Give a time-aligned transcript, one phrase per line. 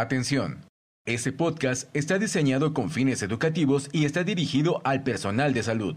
[0.00, 0.64] Atención.
[1.04, 5.94] Este podcast está diseñado con fines educativos y está dirigido al personal de salud.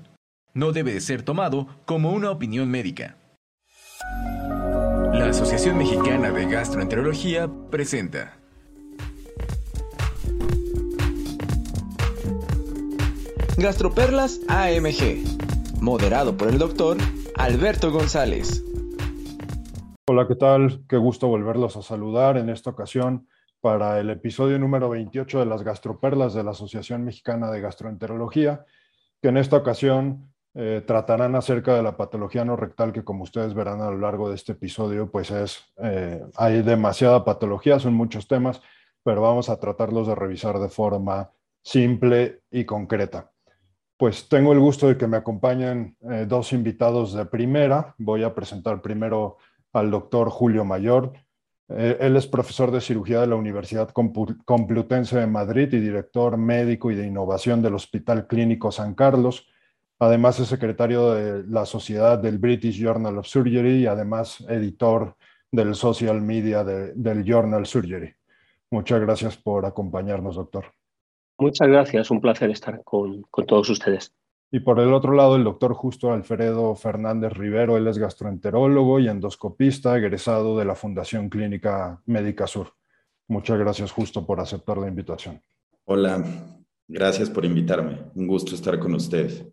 [0.53, 3.15] No debe de ser tomado como una opinión médica.
[5.13, 8.37] La Asociación Mexicana de Gastroenterología presenta.
[13.57, 16.97] Gastroperlas AMG, moderado por el doctor
[17.37, 18.65] Alberto González.
[20.09, 20.83] Hola, ¿qué tal?
[20.89, 23.29] Qué gusto volverlos a saludar en esta ocasión
[23.63, 28.65] para el episodio número 28 de las gastroperlas de la Asociación Mexicana de Gastroenterología,
[29.21, 33.53] que en esta ocasión eh, tratarán acerca de la patología no rectal, que como ustedes
[33.53, 38.27] verán a lo largo de este episodio, pues es, eh, hay demasiada patología, son muchos
[38.27, 38.61] temas,
[39.01, 43.31] pero vamos a tratarlos de revisar de forma simple y concreta.
[43.95, 47.95] Pues tengo el gusto de que me acompañen eh, dos invitados de primera.
[47.97, 49.37] Voy a presentar primero
[49.71, 51.13] al doctor Julio Mayor.
[51.75, 56.91] Eh, él es profesor de cirugía de la Universidad Complutense de Madrid y director médico
[56.91, 59.47] y de innovación del Hospital Clínico San Carlos.
[59.99, 65.15] Además es secretario de la Sociedad del British Journal of Surgery y además editor
[65.51, 68.13] del social media del Journal Surgery.
[68.69, 70.65] Muchas gracias por acompañarnos, doctor.
[71.37, 74.13] Muchas gracias, un placer estar con, con todos ustedes.
[74.55, 79.07] Y por el otro lado, el doctor Justo Alfredo Fernández Rivero, él es gastroenterólogo y
[79.07, 82.67] endoscopista, egresado de la Fundación Clínica Médica Sur.
[83.27, 85.41] Muchas gracias, Justo, por aceptar la invitación.
[85.85, 86.23] Hola,
[86.87, 87.97] gracias por invitarme.
[88.13, 89.43] Un gusto estar con ustedes.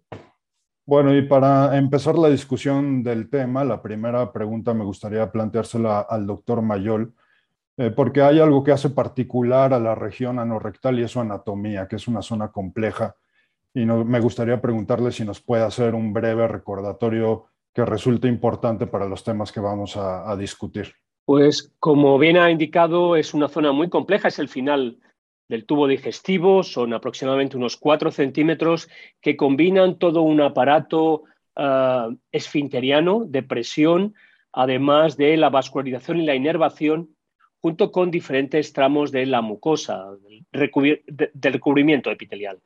[0.84, 6.26] Bueno, y para empezar la discusión del tema, la primera pregunta me gustaría planteársela al
[6.26, 7.14] doctor Mayol,
[7.78, 11.88] eh, porque hay algo que hace particular a la región anorrectal y es su anatomía,
[11.88, 13.16] que es una zona compleja
[13.74, 19.06] y me gustaría preguntarle si nos puede hacer un breve recordatorio que resulte importante para
[19.06, 20.92] los temas que vamos a, discutir.
[21.24, 24.98] Pues como bien ha indicado, es una zona muy compleja, es el final
[25.48, 28.88] del tubo digestivo, son aproximadamente unos 4 centímetros
[29.20, 31.22] que combinan todo un aparato
[31.56, 34.14] uh, esfinteriano de presión,
[34.52, 37.14] además de la vascularización y la inervación,
[37.60, 40.44] junto con diferentes tramos de la mucosa, del
[41.34, 42.60] recubrimiento epitelial.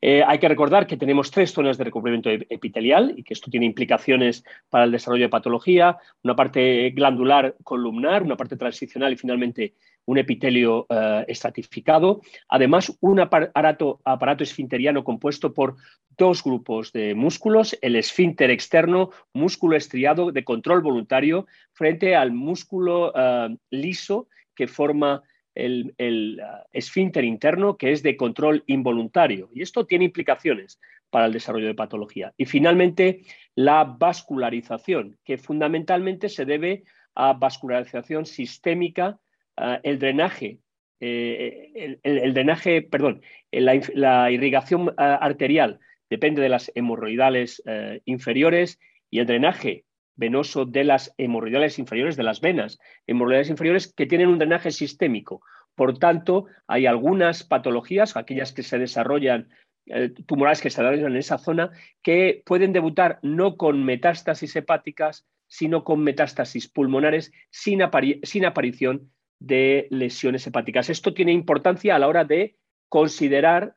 [0.00, 3.66] Eh, hay que recordar que tenemos tres zonas de recubrimiento epitelial y que esto tiene
[3.66, 9.74] implicaciones para el desarrollo de patología, una parte glandular columnar, una parte transicional y finalmente
[10.06, 12.20] un epitelio eh, estratificado.
[12.48, 14.00] Además, un aparato,
[14.38, 15.76] esfinteriano compuesto por
[16.16, 23.12] dos grupos de músculos, el esfínter externo, músculo estriado de control voluntario, frente al músculo
[23.14, 25.22] eh, liso que forma
[25.56, 29.50] el, uh, esfínter interno, que es de control involuntario.
[29.54, 30.78] Y esto tiene implicaciones
[31.10, 32.32] para el desarrollo de patología.
[32.36, 33.22] Y finalmente,
[33.54, 36.84] la vascularización, que fundamentalmente se debe
[37.14, 39.18] a vascularización sistémica,
[39.56, 40.58] uh, el drenaje,
[41.00, 45.78] eh, el, drenaje, perdón, la, irrigación uh, arterial
[46.08, 47.60] depende de las hemorroidales
[48.04, 48.78] inferiores
[49.10, 49.85] y el drenaje
[50.16, 55.42] venoso de las hemorroidales inferiores, de las venas hemorroidales inferiores, que tienen un drenaje sistémico.
[55.74, 59.50] Por tanto, hay algunas patologías, aquellas que se desarrollan,
[59.86, 61.70] eh, tumorales que se desarrollan en esa zona,
[62.02, 67.80] que pueden debutar no con metástasis hepáticas, sino con metástasis pulmonares sin,
[68.22, 70.90] sin aparición de lesiones hepáticas.
[70.90, 72.56] Esto tiene importancia a la hora de
[72.88, 73.76] considerar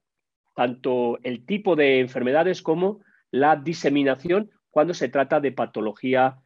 [0.55, 3.01] tanto el tipo de enfermedades como
[3.31, 6.37] la diseminación cuando se trata de patología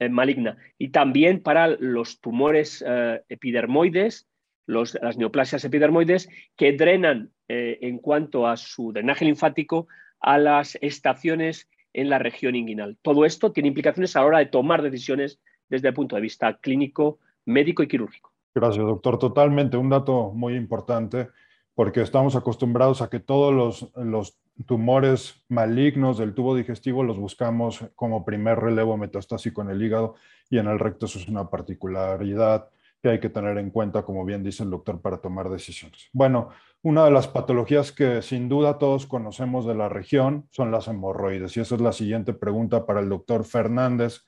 [0.00, 0.56] eh, maligna.
[0.78, 4.28] Y también para los tumores eh, epidermoides,
[4.66, 9.88] las neoplasias epidermoides, que drenan eh, en cuanto a su drenaje linfático
[10.20, 12.96] a las estaciones en la región inguinal.
[13.02, 16.58] Todo esto tiene implicaciones a la hora de tomar decisiones desde el punto de vista
[16.58, 18.32] clínico, médico y quirúrgico.
[18.54, 19.18] Gracias, doctor.
[19.18, 21.28] Totalmente, un dato muy importante
[21.78, 27.84] porque estamos acostumbrados a que todos los, los tumores malignos del tubo digestivo los buscamos
[27.94, 30.16] como primer relevo metastásico en el hígado
[30.50, 32.68] y en el recto eso es una particularidad
[33.00, 36.08] que hay que tener en cuenta, como bien dice el doctor, para tomar decisiones.
[36.12, 36.48] Bueno,
[36.82, 41.56] una de las patologías que sin duda todos conocemos de la región son las hemorroides.
[41.56, 44.22] Y esa es la siguiente pregunta para el doctor Fernández.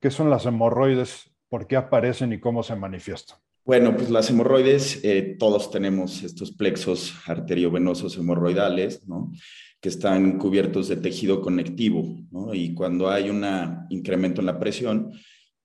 [0.00, 1.30] ¿Qué son las hemorroides?
[1.50, 3.36] ¿Por qué aparecen y cómo se manifiestan?
[3.66, 9.32] Bueno, pues las hemorroides, eh, todos tenemos estos plexos arteriovenosos hemorroidales, ¿no?
[9.80, 12.54] Que están cubiertos de tejido conectivo, ¿no?
[12.54, 13.44] Y cuando hay un
[13.90, 15.10] incremento en la presión,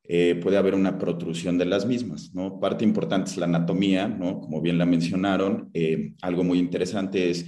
[0.03, 2.59] eh, puede haber una protrusión de las mismas, ¿no?
[2.59, 4.39] Parte importante es la anatomía, ¿no?
[4.39, 7.45] Como bien la mencionaron, eh, algo muy interesante es,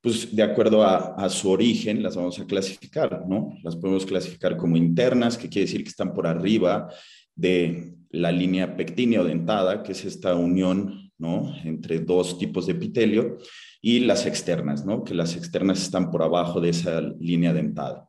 [0.00, 3.52] pues de acuerdo a, a, su origen, las vamos a clasificar, ¿no?
[3.64, 6.88] Las podemos clasificar como internas, que quiere decir que están por arriba
[7.34, 11.54] de la línea pectínea o dentada, que es esta unión ¿no?
[11.64, 13.38] Entre dos tipos de epitelio
[13.82, 15.04] y las externas, ¿no?
[15.04, 18.08] Que las externas están por abajo de esa línea dentada.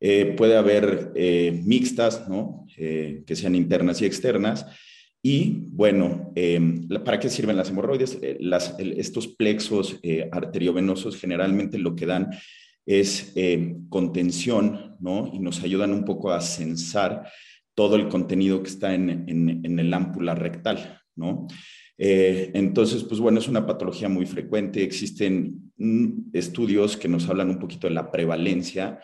[0.00, 2.66] Eh, puede haber eh, mixtas, ¿no?
[2.76, 4.66] Eh, que sean internas y externas.
[5.22, 6.34] Y bueno,
[7.02, 8.18] ¿para qué sirven las hemorroides?
[8.20, 9.98] estos plexos
[10.30, 12.28] arteriovenosos generalmente lo que dan
[12.84, 13.32] es
[13.88, 15.30] contención, ¿no?
[15.32, 17.26] Y nos ayudan un poco a censar
[17.74, 21.48] todo el contenido que está en, en el ámpula rectal, ¿no?
[21.96, 24.82] Eh, entonces, pues bueno, es una patología muy frecuente.
[24.82, 29.00] Existen mm, estudios que nos hablan un poquito de la prevalencia.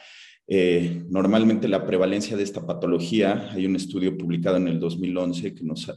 [0.46, 5.64] Eh, normalmente la prevalencia de esta patología, hay un estudio publicado en el 2011 que
[5.64, 5.93] nos...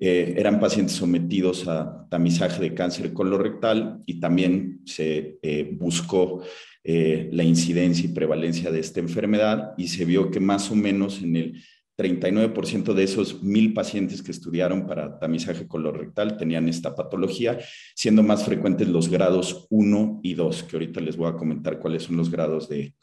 [0.00, 5.38] Eh, eran pacientes sometidos a tamizaje de cáncer colorectal y también se
[5.78, 6.42] buscó
[6.82, 11.36] la incidencia y prevalencia de esta enfermedad y se vio que más o menos en
[11.36, 11.62] el
[11.96, 17.58] 39% de esos mil pacientes que estudiaron para tamizaje colorectal tenían esta patología,
[17.94, 22.02] siendo más frecuentes los grados 1 y 2, que ahorita les voy a comentar cuáles
[22.02, 22.94] son los grados de,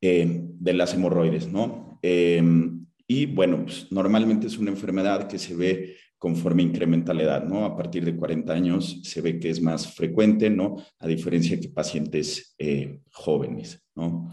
[0.00, 1.98] eh, de las hemorroides, ¿no?
[2.02, 7.44] Em, y bueno, pues normalmente es una enfermedad que se ve conforme incrementa la edad,
[7.44, 7.64] ¿no?
[7.64, 10.76] A partir de 40 años se ve que es más frecuente, ¿no?
[11.00, 14.30] A diferencia que pacientes eh, jóvenes, ¿no?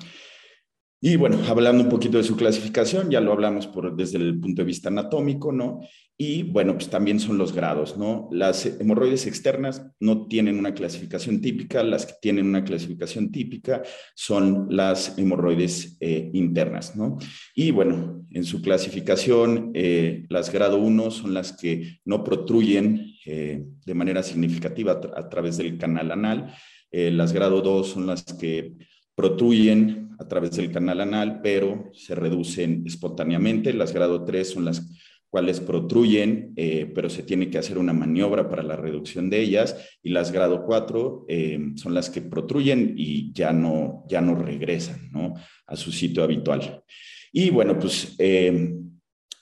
[1.01, 4.63] Y bueno, hablando un poquito de su clasificación, ya lo hablamos por, desde el punto
[4.63, 5.79] de vista anatómico, ¿no?
[6.17, 8.27] Y bueno, pues también son los grados, ¿no?
[8.33, 13.81] Las hemorroides externas no tienen una clasificación típica, las que tienen una clasificación típica
[14.13, 17.17] son las hemorroides eh, internas, ¿no?
[17.55, 23.63] Y bueno, en su clasificación, eh, las grado 1 son las que no protruyen eh,
[23.85, 26.53] de manera significativa a, través del canal anal,
[26.91, 28.73] las grado 2 son las que
[29.15, 33.73] protruyen a través del canal anal, pero se reducen espontáneamente.
[33.73, 34.85] Las grado 3 son las
[35.29, 39.77] cuales protruyen, eh, pero se tiene que hacer una maniobra para la reducción de ellas.
[40.03, 45.09] Y las grado 4 eh, son las que protruyen y ya no, ya no regresan
[45.11, 45.35] ¿no?
[45.65, 46.83] a su sitio habitual.
[47.31, 48.75] Y bueno, pues eh,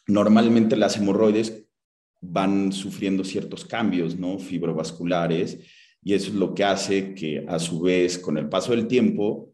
[0.08, 1.66] normalmente las hemorroides
[2.22, 4.38] van sufriendo ciertos cambios ¿no?
[4.38, 5.60] fibrovasculares
[6.04, 9.54] y eso es lo que hace que a su vez, con el paso del tiempo,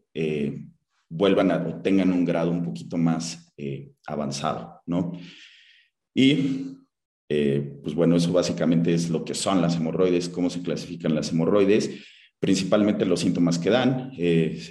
[1.14, 5.12] vuelvan a o tengan un grado un poquito más eh, avanzado, ¿no?
[6.14, 6.76] Y
[7.28, 11.30] eh, pues bueno, eso básicamente es lo que son las hemorroides, cómo se clasifican las
[11.30, 11.90] hemorroides.
[12.38, 14.12] Principalmente los síntomas que dan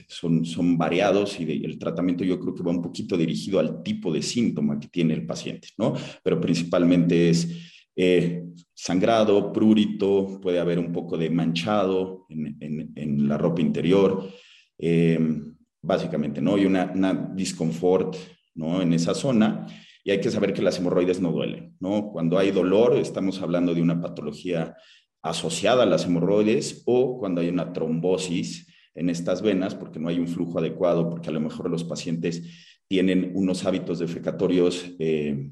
[0.07, 4.13] son, son variados y, el tratamiento yo creo que va un poquito dirigido al tipo
[4.13, 5.95] de síntoma que tiene el paciente, ¿no?
[6.23, 7.49] Pero principalmente es
[8.83, 14.29] sangrado, prurito, puede haber un poco de manchado en, en, la ropa interior,
[14.77, 15.19] eh,
[15.83, 16.57] básicamente, ¿no?
[16.57, 18.15] Y una, una disconfort,
[18.55, 18.81] ¿no?
[18.81, 19.67] En esa zona.
[20.03, 22.09] Y hay que saber que las hemorroides no duelen, ¿no?
[22.11, 24.75] Cuando hay dolor, estamos hablando de una patología
[25.21, 30.19] asociada a las hemorroides o cuando hay una trombosis en estas venas porque no hay
[30.19, 32.43] un flujo adecuado, porque a lo mejor los pacientes
[32.87, 35.51] tienen unos hábitos defecatorios, eh,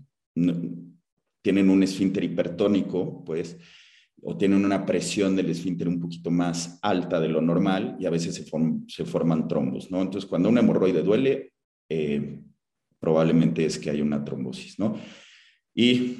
[1.41, 3.57] tienen un esfínter hipertónico, pues,
[4.23, 8.09] o tienen una presión del esfínter un poquito más alta de lo normal y a
[8.09, 10.01] veces se, forman trombos, ¿no?
[10.01, 11.53] Entonces, cuando una hemorroide duele,
[11.89, 12.39] eh,
[12.99, 14.95] probablemente es que hay una trombosis, ¿no?
[15.73, 16.19] Y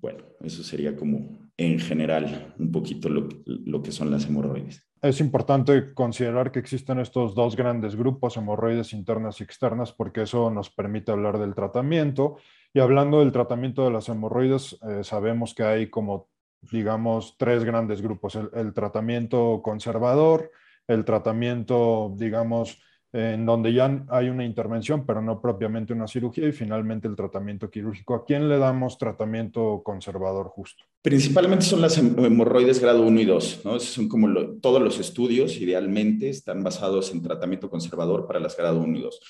[0.00, 4.84] bueno, eso sería como en general un poquito lo, lo que son las hemorroides.
[5.00, 10.50] Es importante considerar que existen estos dos grandes grupos, hemorroides internas y externas, porque eso
[10.50, 12.38] nos permite hablar del tratamiento.
[12.74, 16.28] Y hablando del tratamiento de las hemorroides, eh, sabemos que hay como
[16.62, 20.50] digamos, tres grandes grupos, el, tratamiento conservador,
[20.86, 22.80] el tratamiento, digamos,
[23.12, 27.70] en donde ya hay una intervención, pero no propiamente una cirugía, y finalmente el tratamiento
[27.70, 28.14] quirúrgico.
[28.14, 30.84] ¿A quién le damos tratamiento conservador justo?
[31.00, 33.80] Principalmente son las hemorroides grado 1 y 2, ¿no?
[33.80, 34.28] son como
[34.60, 39.20] todos los estudios, idealmente, están basados en tratamiento conservador para las grado 1 y 2.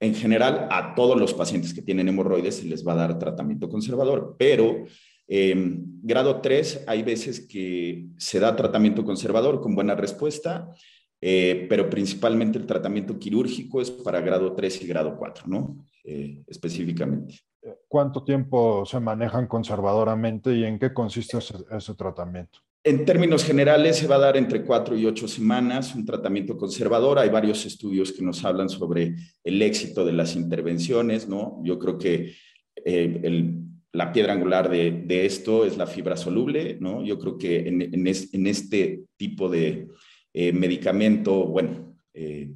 [0.00, 3.68] En general, a todos los pacientes que tienen hemorroides se les va a dar tratamiento
[3.68, 4.84] conservador, pero
[5.28, 10.74] Em, grado 3, hay veces que se da tratamiento conservador con buena respuesta,
[11.20, 15.84] eh, pero principalmente el tratamiento quirúrgico es para grado 3 y grado 4, ¿no?
[16.04, 17.40] Eh, específicamente.
[17.88, 22.60] ¿Cuánto tiempo se manejan conservadoramente y en qué consiste ese, tratamiento?
[22.82, 27.18] En términos generales, se va a dar entre 4 y 8 semanas un tratamiento conservador.
[27.18, 31.60] Hay varios estudios que nos hablan sobre el éxito de las intervenciones, ¿no?
[31.64, 32.32] Yo creo que
[32.76, 37.04] eh, el la piedra angular de, esto es la fibra soluble, ¿no?
[37.04, 39.88] Yo creo que en, este tipo de
[40.32, 42.52] eh, medicamento, bueno, eh,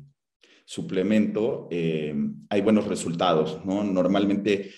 [0.64, 2.14] suplemento, eh,
[2.48, 3.82] hay buenos resultados, ¿no?
[3.84, 4.70] Normalmente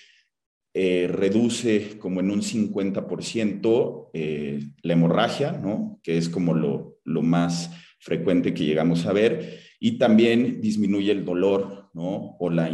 [0.76, 5.98] reduce como en un 50% eh, la hemorragia, ¿no?
[6.04, 11.90] que es como lo, más frecuente que llegamos a ver, y también disminuye el dolor
[11.94, 12.36] ¿no?
[12.38, 12.70] o la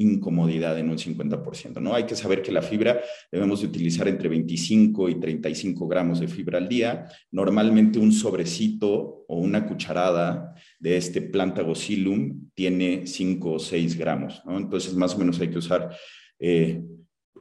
[0.00, 1.80] incomodidad en un 50%.
[1.80, 1.94] ¿no?
[1.94, 6.28] Hay que saber que la fibra debemos de utilizar entre 25 y 35 gramos de
[6.28, 7.06] fibra al día.
[7.30, 11.62] Normalmente un sobrecito o una cucharada de este planta
[12.54, 14.42] tiene 5 o 6 gramos.
[14.48, 15.90] Entonces, más o menos hay que usar
[16.38, 16.82] eh,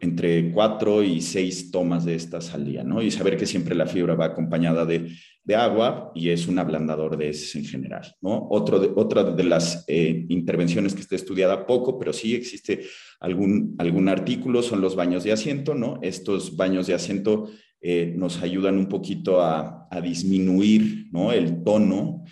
[0.01, 3.01] entre 4 y 6 tomas de estas al día, ¿no?
[3.01, 5.11] Y saber que siempre la fibra va acompañada de
[5.49, 8.15] de agua y es un ablandador de heces en general.
[8.21, 8.47] ¿no?
[8.79, 12.83] De, otra de las eh, intervenciones que está estudiada poco, pero sí existe
[13.19, 15.73] algún, algún artículo, son los baños de asiento.
[15.73, 15.99] ¿no?
[16.03, 17.49] Estos baños de asiento
[17.81, 21.31] eh, nos ayudan un poquito a, a disminuir ¿no?
[21.31, 22.25] el tono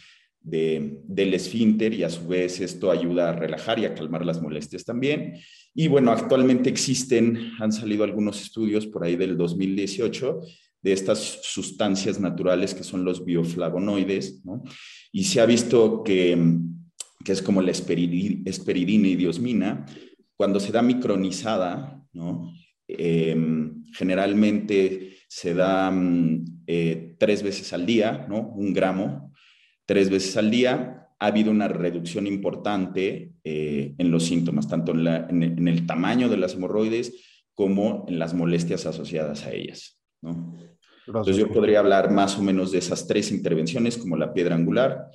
[0.50, 4.42] de, del esfínter y a su vez esto ayuda a relajar y a calmar las
[4.42, 5.34] molestias también.
[5.74, 10.42] Y bueno, actualmente existen, han salido algunos estudios por ahí del 2018
[10.82, 14.64] de estas sustancias naturales que son los bioflavonoides, ¿no?
[15.12, 16.38] Y se ha visto que,
[17.26, 19.86] que es como la esperidina y diosmina,
[20.36, 22.04] cuando se da micronizada.
[22.88, 28.50] Em, generalmente se da mm, eh, tres veces al día, ¿no?
[28.56, 29.27] Un gramo,
[29.88, 31.10] tres veces al día.
[31.20, 36.38] Ha habido una reducción importante eh, en los síntomas, tanto en, en el tamaño de
[36.38, 40.00] las hemorroides como en las molestias asociadas a ellas.
[40.22, 40.56] ¿no?
[41.08, 45.08] Entonces yo podría hablar más o menos de esas tres intervenciones como la piedra angular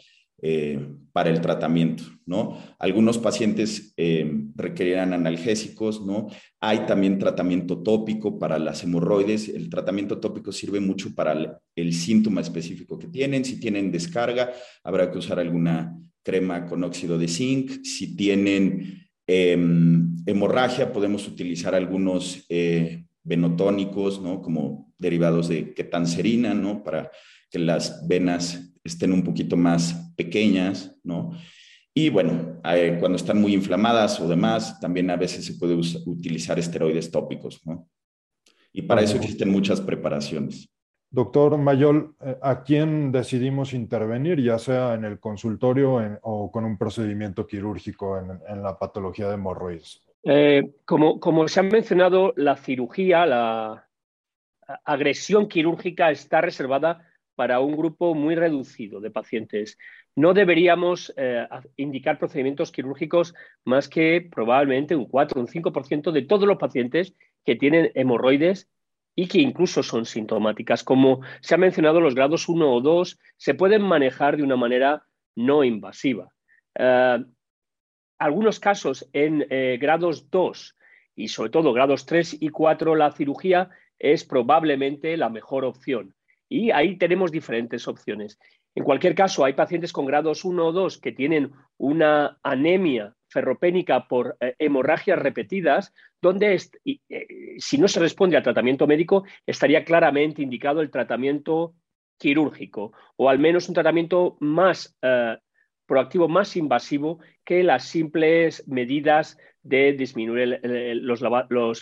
[0.44, 2.58] eh, para el tratamiento, ¿no?
[2.80, 6.26] Algunos pacientes eh, requerirán analgésicos, ¿no?
[6.58, 9.48] Hay también tratamiento tópico para las hemorroides.
[9.48, 13.44] El tratamiento tópico sirve mucho para el, síntoma específico que tienen.
[13.44, 17.84] Si tienen descarga, habrá que usar alguna crema con óxido de zinc.
[17.84, 24.42] Si tienen em, hemorragia, podemos utilizar algunos eh, venotónicos, ¿no?
[24.42, 26.82] Como derivados de ketanserina, ¿no?
[26.82, 27.12] Para
[27.48, 31.32] que las venas estén un poquito más pequeñas, ¿no?
[31.94, 36.58] Y bueno, eh, cuando están muy inflamadas o demás, también a veces se puede utilizar
[36.58, 37.88] esteroides tópicos, ¿no?
[38.72, 40.70] Y para eso existen muchas preparaciones.
[41.10, 46.78] Doctor Mayol, eh, ¿a quién decidimos intervenir, ya sea en el consultorio o con un
[46.78, 50.00] procedimiento quirúrgico en, en la patología de hemorroides?
[50.24, 53.88] Eh, como, como, se ha mencionado, la cirugía, la
[54.84, 57.06] agresión quirúrgica está reservada
[57.42, 59.76] para un grupo muy reducido de pacientes.
[60.14, 61.44] No deberíamos eh,
[61.76, 63.34] indicar procedimientos quirúrgicos
[63.64, 68.70] más que probablemente un 4 o un 5% de todos los pacientes que tienen hemorroides
[69.16, 70.84] y que incluso son sintomáticas.
[70.84, 75.02] Como se ha mencionado, los grados 1 o 2 se pueden manejar de una manera
[75.34, 76.32] no invasiva.
[76.78, 77.24] Eh,
[78.20, 80.76] algunos casos en eh, grados 2
[81.16, 86.14] y sobre todo grados 3 y 4, la cirugía es probablemente la mejor opción.
[86.52, 88.38] Y ahí tenemos diferentes opciones.
[88.74, 94.06] En cualquier caso, hay pacientes con grados 1 o 2 que tienen una anemia ferropénica
[94.06, 100.42] por eh, hemorragias repetidas, donde eh, si no se responde al tratamiento médico, estaría claramente
[100.42, 101.74] indicado el tratamiento
[102.18, 104.96] quirúrgico o al menos un tratamiento más
[105.86, 110.60] proactivo más invasivo que las simples medidas de disminuir
[111.02, 111.20] los,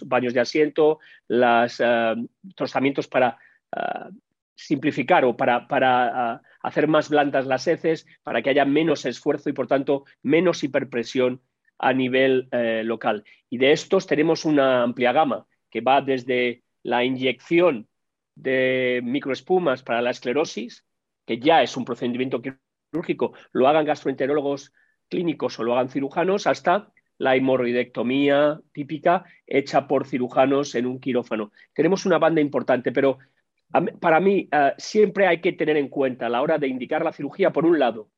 [0.06, 0.98] baños de asiento,
[1.28, 1.76] los
[2.56, 3.38] tratamientos para
[3.76, 4.10] eh,
[4.66, 9.50] simplificar o para, para eh, hacer más blandas las heces, para que haya menos esfuerzo
[9.50, 11.40] y, por tanto, menos hiperpresión
[11.78, 12.48] a nivel
[12.84, 13.24] local.
[13.48, 17.88] Y de estos tenemos una amplia gama que va desde la inyección
[18.34, 20.84] de microespumas para la esclerosis,
[21.26, 22.60] que ya es un procedimiento quirúrgico
[23.52, 24.72] lo hagan gastroenterólogos
[25.08, 31.52] clínicos o lo hagan cirujanos, hasta la hemorroidectomía típica hecha por cirujanos en un quirófano.
[31.74, 33.18] Tenemos una banda importante, pero
[34.00, 37.12] para mí eh, siempre hay que tener en cuenta a la hora de indicar la
[37.12, 38.10] cirugía, por un lado,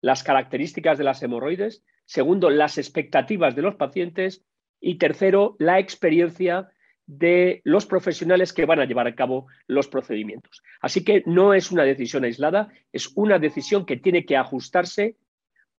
[0.00, 4.44] las características de las hemorroides, segundo, las expectativas de los pacientes
[4.80, 6.70] y tercero, la experiencia
[7.06, 10.62] de los profesionales que van a llevar a cabo los procedimientos.
[10.80, 15.16] Así que no es una decisión aislada, es una decisión que tiene que ajustarse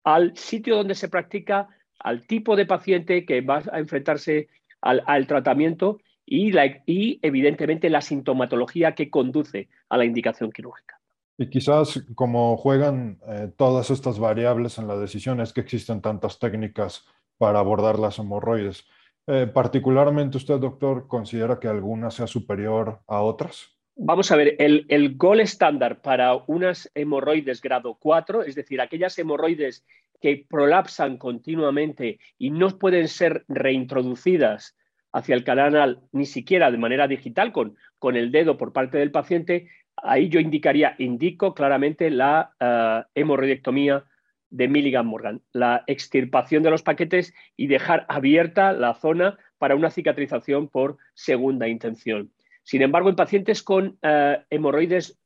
[0.04, 1.68] al sitio donde se practica,
[2.00, 4.48] al tipo de paciente que va a enfrentarse
[4.82, 11.00] al, tratamiento y, evidentemente la sintomatología que conduce a la indicación quirúrgica.
[11.38, 16.40] Y quizás como juegan eh, todas estas variables en la decisión es que existen tantas
[16.40, 17.06] técnicas
[17.38, 18.86] para abordar las hemorroides.
[19.28, 23.78] Eh, particularmente usted, doctor, considera que alguna sea superior a otras?
[23.96, 29.18] Vamos a ver, el, el gol estándar para unas hemorroides grado 4, es decir, aquellas
[29.18, 29.86] hemorroides
[30.22, 34.76] que prolapsan continuamente y no pueden ser reintroducidas
[35.18, 39.00] hacia el canal anal, ni siquiera de manera digital, con, con el dedo por parte
[39.00, 44.06] del paciente, ahí yo indicaría, indico claramente la uh, hemorroidectomía
[44.50, 49.90] de Milligan Morgan, la extirpación de los paquetes y dejar abierta la zona para una
[49.90, 52.32] cicatrización por segunda intención.
[52.64, 55.20] Sin embargo, en pacientes con uh, hemorroides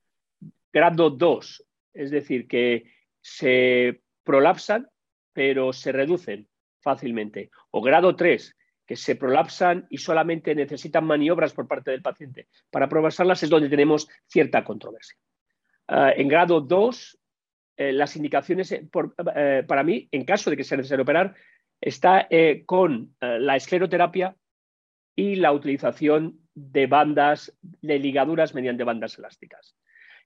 [0.72, 2.86] grado 2, es decir, que
[3.20, 4.88] se prolapsan
[5.34, 6.48] pero se reducen
[6.82, 8.56] fácilmente, o grado 3,
[8.92, 13.70] que se prolapsan y solamente necesitan maniobras por parte del paciente para prolapsarlas, es donde
[13.70, 15.16] tenemos cierta controversia.
[15.88, 17.20] Uh, en grado 2,
[17.78, 18.86] eh, las indicaciones eh,
[19.34, 21.36] eh, para mí, en caso de que sea necesario operar,
[21.80, 22.28] está
[22.66, 24.36] con la escleroterapia
[25.16, 29.78] y la utilización de bandas, de ligaduras mediante bandas elásticas.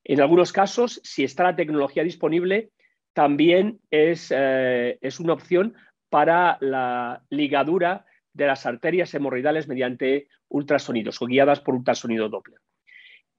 [0.03, 2.71] En algunos casos, si está la tecnología disponible,
[3.13, 5.75] también es, es una opción
[6.09, 8.05] para la ligadura
[8.35, 12.59] de las arterias hemorroidales mediante ultrasonidos o guiadas por ultrasonido Doppler.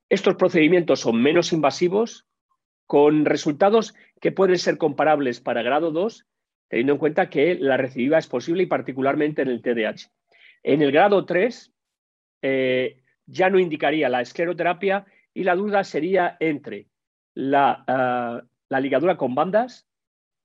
[0.09, 2.27] Estos procedimientos son menos invasivos,
[2.87, 6.27] con resultados que pueden ser comparables para grado 2,
[6.69, 10.09] teniendo en cuenta que la recidiva es posible y particularmente en el TDAH.
[10.63, 11.73] En el grado 3
[12.43, 16.87] eh, ya no indicaría la escleroterapia y la duda sería entre
[17.35, 19.87] la, uh, la ligadura con bandas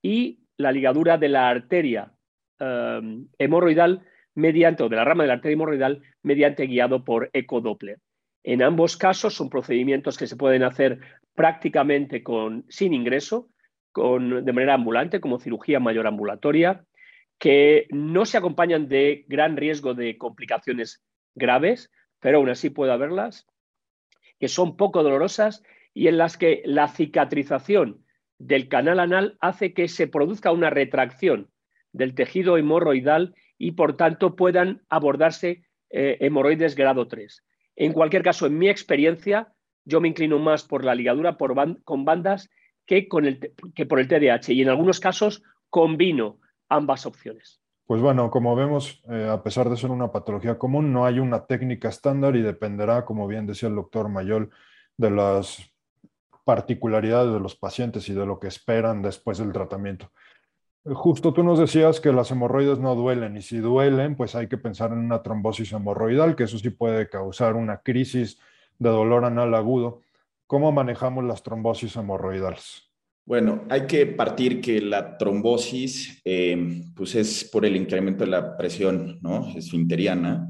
[0.02, 2.12] y la ligadura de la arteria
[2.60, 4.04] uh, hemorroidal
[4.36, 8.00] mediante, o de la rama de la arteria hemorroidal mediante guiado por ecodoppler.
[8.44, 11.00] En ambos casos son procedimientos que se pueden hacer
[11.36, 13.50] prácticamente con, sin ingreso,
[13.92, 16.86] con, de manera ambulante, como cirugía mayor ambulatoria,
[17.38, 21.04] que no se acompañan de gran riesgo de complicaciones
[21.36, 23.48] graves, pero aún así puede haberlas,
[24.40, 28.06] que son poco dolorosas y en las que la cicatrización
[28.38, 31.50] del canal anal hace que se produzca una retracción
[31.92, 37.46] del tejido hemorroidal y por tanto puedan abordarse eh, hemorroides grado 3.
[37.76, 39.54] En cualquier caso, en mi experiencia,
[39.86, 41.38] yo me inclino más por la ligadura
[41.84, 42.50] con bandas
[42.88, 43.26] que por
[44.00, 47.62] el TDAH y en algunos casos combino ambas opciones.
[47.86, 51.46] Pues bueno, como vemos, eh, a pesar de ser una patología común, no hay una
[51.46, 54.50] técnica estándar y dependerá, como bien decía el doctor Mayol,
[54.98, 55.72] de las
[56.46, 60.12] particularidades de los pacientes y de lo que esperan después del tratamiento.
[60.84, 64.58] Justo tú nos decías que las hemorroides no duelen y si duelen, pues hay que
[64.58, 68.40] pensar en una trombosis hemorroidal, que eso sí puede causar una crisis
[68.80, 70.02] de dolor anal agudo.
[70.48, 72.90] ¿Cómo manejamos las trombosis hemorroidales?
[73.26, 78.58] Bueno, hay que partir que la trombosis eh, pues es por el incremento de la
[78.58, 79.56] presión ¿no?
[79.56, 80.50] esfinteriana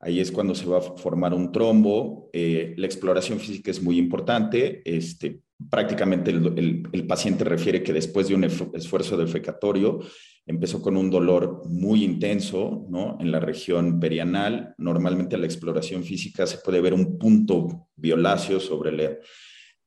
[0.00, 2.30] Ahí es cuando se va a formar un trombo.
[2.32, 4.80] Eh, la exploración física es muy importante.
[4.84, 10.00] Este, prácticamente el, el, paciente refiere que después de un esfuerzo defecatorio
[10.46, 13.18] empezó con un dolor muy intenso ¿no?
[13.20, 14.74] en la región perianal.
[14.78, 19.16] Normalmente la exploración física se puede ver un punto violáceo sobre la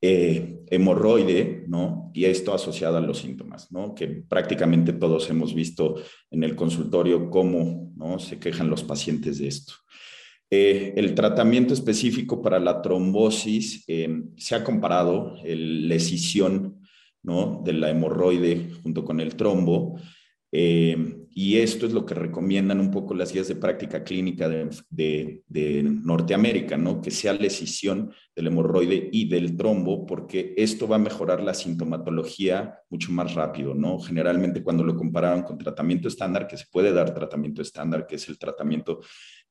[0.06, 2.10] eh, hemorroide, ¿no?
[2.12, 3.94] Y esto asociado a los síntomas, ¿no?
[3.94, 5.94] Que prácticamente todos hemos visto
[6.30, 8.18] en el consultorio cómo, ¿no?
[8.18, 9.72] Se quejan los pacientes de esto.
[10.50, 16.82] Eh, el tratamiento específico para la trombosis eh, se ha comparado la escisión
[17.22, 17.62] ¿no?
[17.64, 19.98] de la hemorroide junto con el trombo.
[21.36, 25.82] Y esto es lo que recomiendan un poco las guías de práctica clínica de, de,
[25.82, 27.00] Norteamérica, ¿no?
[27.00, 31.52] Que sea la escisión del hemorroide y del trombo, porque esto va a mejorar la
[31.52, 33.98] sintomatología mucho más rápido, ¿no?
[33.98, 38.28] Generalmente cuando lo compararon con tratamiento estándar, que se puede dar tratamiento estándar, que es
[38.28, 39.00] el tratamiento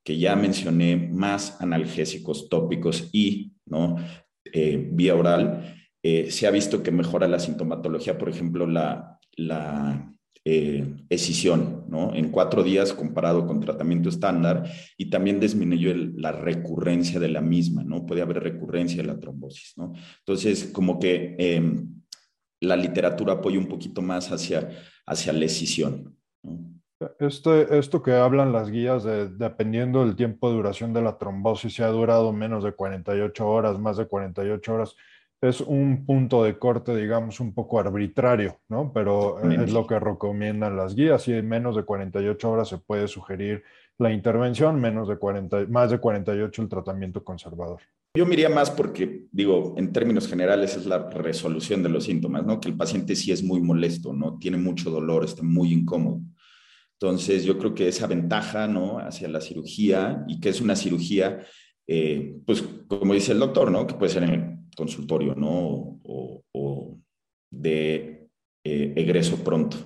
[0.04, 3.98] que ya mencioné, más analgésicos tópicos y ¿no?
[4.46, 10.13] Eh, vía oral, eh, se ha visto que mejora la sintomatología, por ejemplo, la, la
[10.45, 12.13] eh, escisión, ¿no?
[12.13, 17.84] En cuatro días comparado con tratamiento estándar y también disminuyó la recurrencia de la misma,
[17.84, 18.06] ¿no?
[18.06, 19.93] Puede haber recurrencia de la trombosis, ¿no?
[20.19, 21.62] Entonces, como que eh,
[22.60, 24.69] la literatura apoya un poquito más hacia,
[25.06, 26.17] hacia la escisión.
[27.19, 31.73] Este, esto que hablan las guías, de, dependiendo del tiempo de duración de la trombosis,
[31.73, 34.95] si ha durado menos de 48 horas, más de 48 horas,
[35.43, 38.93] es un punto de corte, digamos, un poco arbitrario, ¿no?
[38.93, 41.23] Pero es lo que recomiendan las guías.
[41.23, 43.62] Si en menos de 48 horas se puede sugerir
[43.97, 47.82] la intervención, menos de 40, más de 48 el tratamiento conservador.
[48.15, 52.62] Yo miraría más porque, digo, en términos generales es la resolución de los síntomas, ¿no?
[52.62, 54.38] Que el paciente sí es muy molesto, ¿no?
[54.39, 56.21] Tiene mucho dolor, está muy incómodo.
[56.93, 58.99] Entonces, yo creo que esa ventaja, ¿no?
[58.99, 61.45] Hacia la cirugía y que es una cirugía,
[61.86, 63.86] eh, pues, como dice el doctor, ¿no?
[63.86, 65.99] Que puede ser en el consultorio, ¿no?
[66.03, 66.97] O,
[67.49, 68.27] de
[68.63, 69.77] eh, egreso pronto.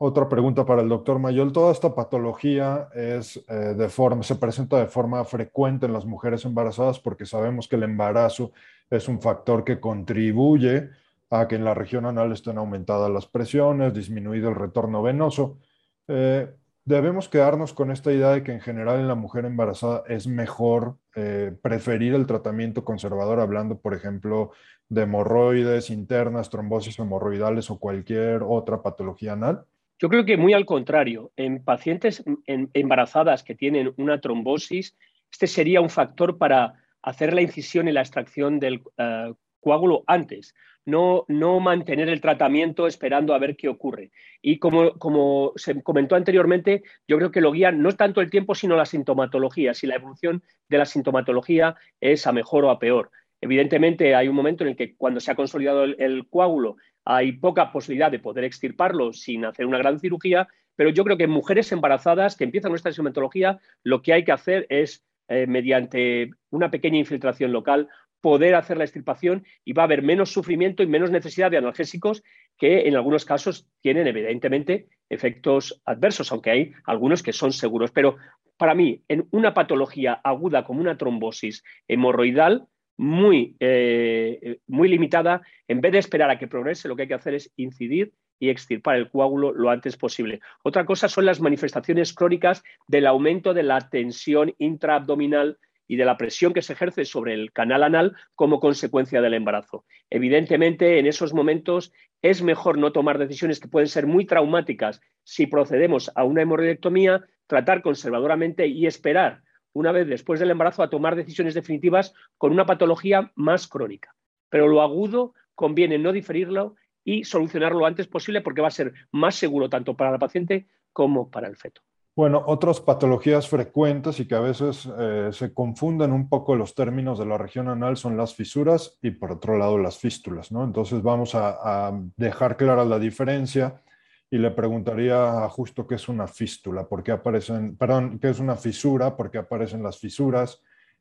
[0.00, 1.52] Otra pregunta para el doctor Mayol.
[1.52, 6.44] Toda esta patología es, eh, de forma, se presenta de forma frecuente en las mujeres
[6.44, 8.52] embarazadas porque sabemos que el embarazo
[8.90, 10.90] es un factor que contribuye
[11.30, 15.58] a que en la región anal estén aumentadas las presiones, disminuido el retorno venoso.
[16.06, 16.48] Eh,
[16.88, 20.96] debemos quedarnos con esta idea de que en general en la mujer embarazada es mejor
[21.14, 24.52] eh, preferir el tratamiento conservador, hablando, por ejemplo,
[24.88, 29.64] de hemorroides internas, trombosis hemorroidales o cualquier otra patología anal.
[29.98, 34.96] Yo creo que muy al contrario, en pacientes embarazadas que tienen una trombosis,
[35.30, 36.72] este sería un factor para
[37.02, 40.54] hacer la incisión y la extracción del eh, coágulo antes,
[40.88, 44.10] no, no, mantener el tratamiento esperando a ver qué ocurre.
[44.40, 48.54] Y como, como, se comentó anteriormente, yo creo que lo guía no tanto el tiempo,
[48.54, 53.10] sino la sintomatología, si la evolución de la sintomatología es a mejor o a peor.
[53.40, 57.70] Evidentemente, hay un momento en el que cuando se ha consolidado el, coágulo hay poca
[57.70, 61.70] posibilidad de poder extirparlo sin hacer una gran cirugía, pero yo creo que en mujeres
[61.70, 66.98] embarazadas que empiezan nuestra sintomatología, lo que hay que hacer es, eh, mediante una pequeña
[66.98, 67.88] infiltración local,
[68.20, 72.22] poder hacer la extirpación y va a haber menos sufrimiento y menos necesidad de analgésicos
[72.56, 77.90] que en algunos casos tienen evidentemente efectos adversos, aunque hay algunos que son seguros.
[77.92, 78.16] Pero
[78.56, 85.80] para mí, en una patología aguda como una trombosis hemorroidal, muy, eh, muy limitada, en
[85.80, 88.96] vez de esperar a que progrese, lo que hay que hacer es incidir y extirpar
[88.96, 90.40] el coágulo lo antes posible.
[90.62, 96.16] Otra cosa son las manifestaciones crónicas del aumento de la tensión intraabdominal y de la
[96.16, 99.84] presión que se ejerce sobre el canal anal como consecuencia del embarazo.
[100.10, 105.46] Evidentemente, en esos momentos es mejor no tomar decisiones que pueden ser muy traumáticas si
[105.46, 111.16] procedemos a una hemorroidectomía, tratar conservadoramente y esperar una vez después del embarazo a tomar
[111.16, 114.14] decisiones definitivas con una patología más crónica.
[114.50, 118.92] Pero lo agudo conviene no diferirlo y solucionarlo lo antes posible porque va a ser
[119.12, 121.82] más seguro tanto para la paciente como para el feto.
[122.18, 127.16] Bueno, otras patologías frecuentes y que a veces eh, se confunden un poco los términos
[127.20, 130.64] de la región anal son las fisuras y por otro lado las fístulas, ¿no?
[130.64, 133.80] Entonces vamos a, dejar clara la diferencia
[134.28, 138.40] y le preguntaría a Justo qué es una fístula, por qué aparecen, perdón, qué es
[138.40, 140.60] una fisura, por qué aparecen las fisuras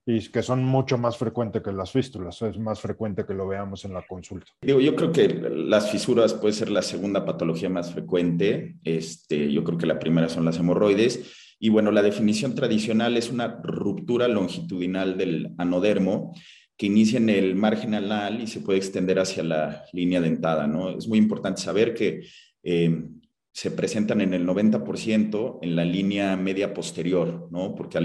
[0.09, 3.83] y que son mucho más frecuentes que las fístulas, es más frecuente que lo veamos
[3.83, 4.53] en la consulta.
[4.61, 9.65] Digo, yo creo que las fisuras puede ser la segunda patología más frecuente, este, yo
[9.65, 14.29] creo que la primera son las hemorroides, y bueno, la definición tradicional es una ruptura
[14.29, 16.33] longitudinal del anodermo
[16.77, 20.91] que inicia en el margen anal y se puede extender hacia la línea dentada, ¿no?
[20.97, 22.21] Es muy importante saber que
[22.63, 23.09] eh,
[23.51, 27.73] se presentan en el 90% en la línea media posterior, ¿no?
[27.73, 27.97] Porque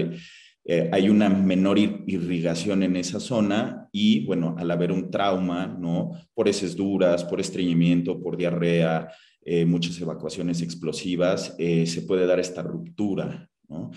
[0.65, 6.11] eh, hay una menor irrigación en esa zona y, bueno, al haber un trauma, ¿no?
[6.33, 9.09] Por heces duras, por estreñimiento, por diarrea,
[9.43, 13.91] eh, muchas evacuaciones explosivas, se puede dar esta ruptura, ¿no?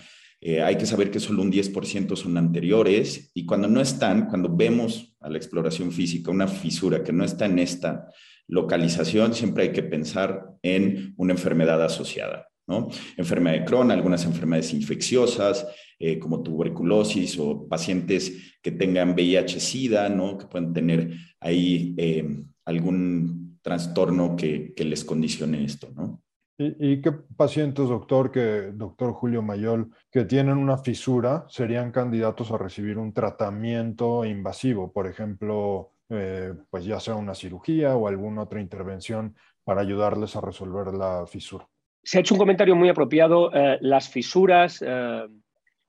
[0.63, 5.15] hay que saber que solo un 10% son anteriores y cuando no están, cuando vemos
[5.19, 8.07] a la exploración física una fisura que no está en esta
[8.47, 12.46] localización, siempre hay que pensar en una enfermedad asociada.
[12.67, 12.89] ¿No?
[13.15, 15.65] Enfermedad de Crohn, algunas enfermedades infecciosas,
[15.99, 20.37] eh, como tuberculosis o pacientes que tengan VIH-Sida, ¿no?
[20.37, 25.89] que pueden tener ahí eh, algún trastorno que, les condicione esto.
[25.95, 26.21] ¿no?
[26.59, 32.57] ¿Y, qué pacientes, doctor, que, doctor Julio Mayol, que tienen una fisura serían candidatos a
[32.57, 34.91] recibir un tratamiento invasivo?
[34.91, 40.41] Por ejemplo, eh, pues ya sea una cirugía o alguna otra intervención para ayudarles a
[40.41, 41.67] resolver la fisura.
[42.07, 43.53] Se ha hecho un comentario muy apropiado.
[43.53, 45.27] Eh, las fisuras, eh,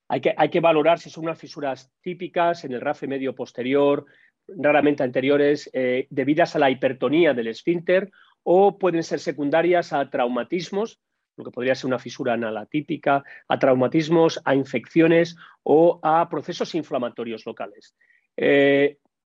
[0.09, 4.05] hay, que, hay que valorar si son unas fisuras típicas en el rafe medio posterior,
[4.49, 5.71] raramente anteriores,
[6.11, 8.11] debidas a la hipertonía del esfínter
[8.43, 10.99] o pueden ser secundarias a traumatismos,
[11.37, 16.75] lo que podría ser una fisura anal atípica, a traumatismos, a infecciones o a procesos
[16.75, 17.95] inflamatorios locales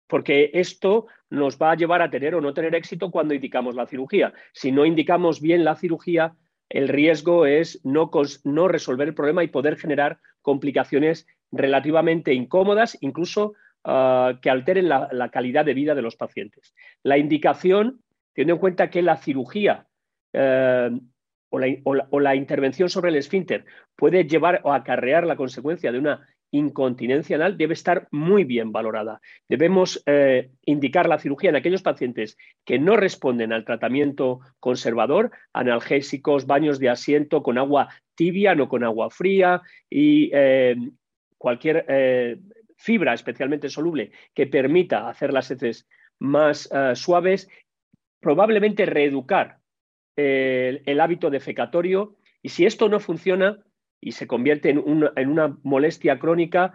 [0.06, 3.86] porque esto nos va a llevar a tener o no tener éxito cuando indicamos la
[3.86, 4.34] cirugía.
[4.52, 6.34] Si no indicamos bien la cirugía,
[6.70, 8.08] el riesgo es no,
[8.68, 13.54] resolver el problema y poder generar complicaciones relativamente incómodas, incluso
[13.84, 16.74] ah, que alteren la, calidad de vida de los pacientes.
[17.02, 18.00] La indicación,
[18.32, 19.86] teniendo en cuenta que la cirugía
[20.32, 20.90] eh,
[21.50, 23.64] o la intervención sobre el esfínter
[23.96, 29.20] puede llevar o acarrear la consecuencia de una incontinencia anal debe estar muy bien valorada.
[29.48, 36.46] Debemos eh, indicar la cirugía en aquellos pacientes que no responden al tratamiento conservador, analgésicos,
[36.46, 40.76] baños de asiento con agua tibia, no con agua fría y eh,
[41.38, 42.38] cualquier eh,
[42.76, 47.48] fibra especialmente soluble que permita hacer las heces más suaves,
[48.20, 49.60] probablemente reeducar
[50.16, 53.58] el, hábito defecatorio y si esto no funciona
[54.00, 56.74] y se convierte en una, molestia crónica,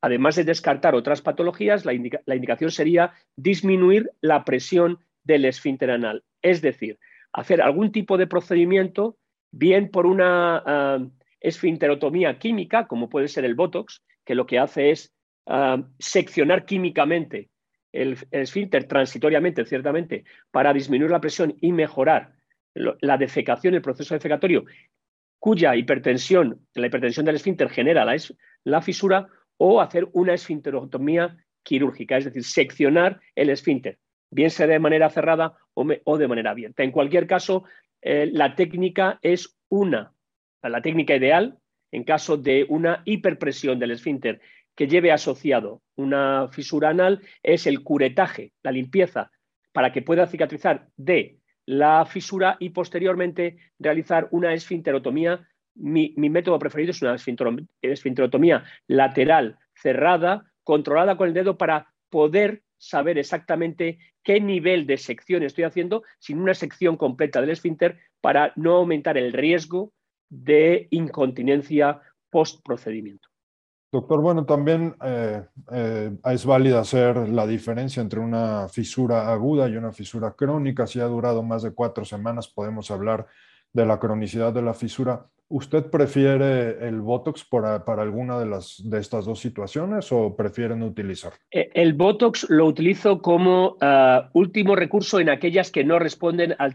[0.00, 6.62] además de descartar otras patologías, la, indicación sería disminuir la presión del esfínter anal, es
[6.62, 6.98] decir,
[7.32, 9.16] hacer algún tipo de procedimiento,
[9.50, 14.90] bien por una uh, esfinterotomía química, como puede ser el Botox, que lo que hace
[14.90, 15.14] es
[15.46, 17.50] ah, seccionar químicamente
[17.92, 22.32] el, esfínter transitoriamente, ciertamente, para disminuir la presión y mejorar
[22.74, 24.64] la defecación, el proceso defecatorio,
[25.42, 28.16] cuya hipertensión, la hipertensión del esfínter genera la,
[28.62, 29.26] la fisura,
[29.56, 33.98] o hacer una esfinterotomía quirúrgica, es decir, seccionar el esfínter,
[34.30, 36.84] bien sea de manera cerrada o, de manera abierta.
[36.84, 37.64] En cualquier caso,
[38.02, 40.14] eh, la técnica es una,
[40.62, 41.58] la técnica ideal
[41.90, 44.40] en caso de una hiperpresión del esfínter
[44.76, 49.32] que lleve asociado una fisura anal es el curetaje, la limpieza,
[49.72, 55.48] para que pueda cicatrizar de la fisura y posteriormente realizar una esfinterotomía.
[55.74, 57.16] Mi, método preferido es una
[57.82, 65.42] esfinterotomía lateral cerrada, controlada con el dedo para poder saber exactamente qué nivel de sección
[65.42, 69.92] estoy haciendo sin una sección completa del esfínter para no aumentar el riesgo
[70.28, 73.31] de incontinencia post procedimiento.
[73.92, 79.76] Doctor, bueno, también eh, eh, es válida hacer la diferencia entre una fisura aguda y
[79.76, 80.86] una fisura crónica.
[80.86, 83.26] Si ha durado más de cuatro semanas, podemos hablar
[83.70, 85.26] de la cronicidad de la fisura.
[85.48, 91.34] ¿Usted prefiere el Botox para, alguna de, las, de estas dos situaciones o prefieren utilizar?
[91.50, 96.74] Eh, el Botox lo utilizo como ah, último recurso en aquellas que no responden al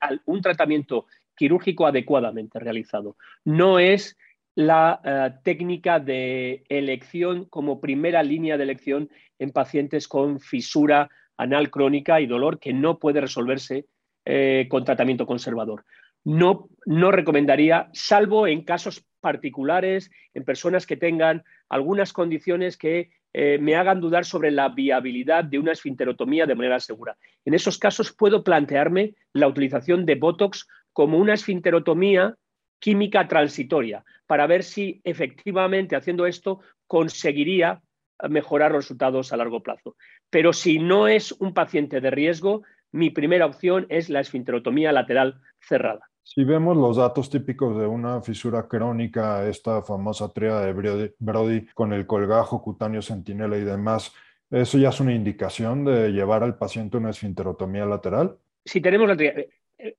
[0.00, 3.16] a un tratamiento quirúrgico adecuadamente realizado.
[3.44, 4.16] No es
[4.56, 11.70] la eh, técnica de elección como primera línea de elección en pacientes con fisura anal
[11.70, 13.86] crónica y dolor que no puede resolverse
[14.24, 15.84] eh, con tratamiento conservador.
[16.24, 23.58] No, no recomendaría, salvo en casos particulares, en personas que tengan algunas condiciones que eh,
[23.60, 27.18] me hagan dudar sobre la viabilidad de una esfinterotomía de manera segura.
[27.44, 32.36] En esos casos puedo plantearme la utilización de Botox como una esfinterotomía
[32.78, 37.82] química transitoria para ver si efectivamente haciendo esto conseguiría
[38.28, 39.96] mejorar los resultados a largo plazo.
[40.30, 42.62] Pero si no es un paciente de riesgo,
[42.92, 46.08] mi primera opción es la esfinterotomía lateral cerrada.
[46.22, 51.92] Si vemos los datos típicos de una fisura crónica, esta famosa tríada de Brody con
[51.92, 54.12] el colgajo cutáneo centinela y demás,
[54.50, 58.38] ¿eso ya es una indicación de llevar al paciente una esfinterotomía lateral?
[58.64, 59.16] Si tenemos la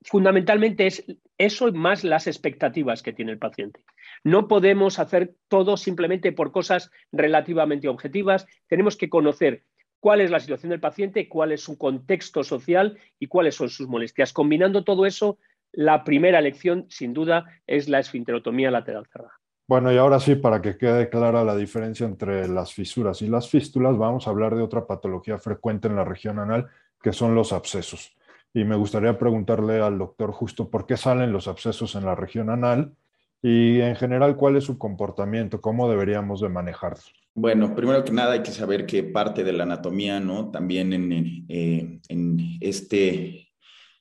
[0.03, 1.05] fundamentalmente es
[1.37, 3.83] eso más las expectativas que tiene el paciente.
[4.23, 8.47] No podemos hacer todo simplemente por cosas relativamente objetivas.
[8.67, 9.63] Tenemos que conocer
[9.99, 13.87] cuál es la situación del paciente, cuál es su contexto social y cuáles son sus
[13.87, 14.33] molestias.
[14.33, 15.37] Combinando todo eso,
[15.71, 19.33] la primera elección, sin duda, es la esfinterotomía lateral cerrada.
[19.67, 23.49] Bueno, y ahora sí, para que quede clara la diferencia entre las fisuras y las
[23.49, 26.67] fístulas, vamos a hablar de otra patología frecuente en la región anal,
[27.01, 28.17] que son los abscesos
[28.57, 32.49] y me gustaría preguntarle al doctor justo por qué salen los abscesos en la región
[32.49, 32.91] anal
[33.39, 37.13] y en general cuál es su comportamiento, cómo deberíamos de manejarlos.
[37.35, 40.49] Bueno, primero que nada hay que saber que parte de la anatomía, ¿no?
[40.49, 43.49] También en, eh, en este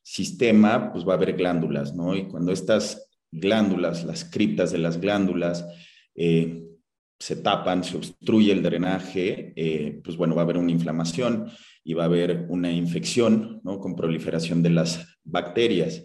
[0.01, 2.16] sistema, pues va a haber glándulas, ¿no?
[2.16, 5.66] Y cuando estas glándulas, las criptas de las glándulas,
[6.14, 6.66] eh,
[7.19, 11.51] se tapan, se obstruye el drenaje, eh, pues bueno, va a haber una inflamación
[11.83, 13.79] y va a haber una infección, ¿no?
[13.79, 16.05] Con proliferación de las bacterias.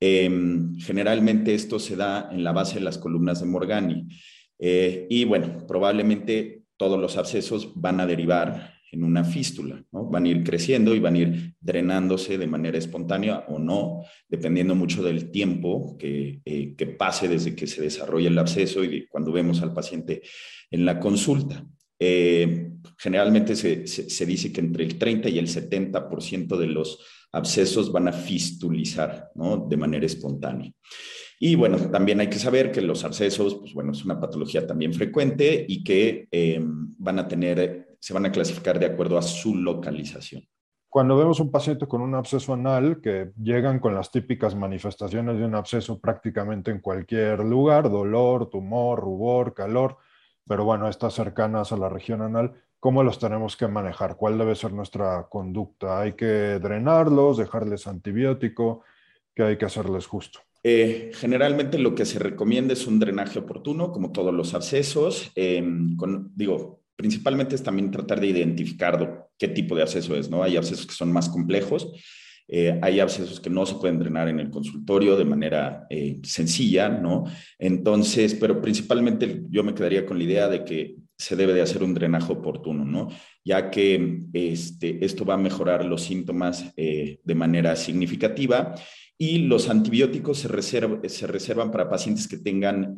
[0.00, 4.08] Em, generalmente esto se da en la base de las columnas de Morgani.
[4.58, 10.04] Eh, y bueno, probablemente todos los abscesos van a derivar en una fístula, ¿no?
[10.06, 14.74] Van a ir creciendo y van a ir drenándose de manera espontánea o no, dependiendo
[14.74, 19.32] mucho del tiempo que, eh, que pase desde que se desarrolla el absceso y cuando
[19.32, 20.22] vemos al paciente
[20.70, 21.66] en la consulta.
[21.98, 26.98] Eh, generalmente se, se, dice que entre el 30 y el 70% de los
[27.30, 29.66] abscesos van a fistulizar, ¿no?
[29.68, 30.72] De manera espontánea.
[31.38, 34.92] Y bueno, también hay que saber que los abscesos, pues bueno, es una patología también
[34.92, 39.54] frecuente y que eh, van a tener se van a clasificar de acuerdo a su
[39.54, 40.42] localización.
[40.88, 45.44] Cuando vemos un paciente con un absceso anal, que llegan con las típicas manifestaciones de
[45.44, 49.98] un absceso prácticamente en cualquier lugar, dolor, tumor, rubor, calor,
[50.48, 54.16] pero bueno, estas cercanas a la región anal, ¿cómo los tenemos que manejar?
[54.16, 56.00] ¿Cuál debe ser nuestra conducta?
[56.00, 58.82] ¿Hay que drenarlos, dejarles antibiótico?
[59.32, 60.40] ¿Qué hay que hacerles justo?
[60.64, 65.30] Eh, generalmente lo que se recomienda es un drenaje oportuno, como todos los abscesos.
[65.36, 70.42] Em, con, digo, principalmente es también tratar de identificar qué tipo de absceso es, ¿no?
[70.42, 71.88] Hay abscesos que son más complejos,
[72.52, 76.88] Eh, hay abscesos que no se pueden drenar en el consultorio de manera eh, sencilla,
[76.88, 77.22] ¿no?
[77.60, 81.84] Entonces, pero principalmente yo me quedaría con la idea de que se debe de hacer
[81.84, 83.08] un drenaje oportuno, ¿no?
[83.44, 88.74] Ya que este, esto va a mejorar los síntomas eh, de manera significativa
[89.16, 92.94] y los antibióticos se, se reservan para pacientes que tengan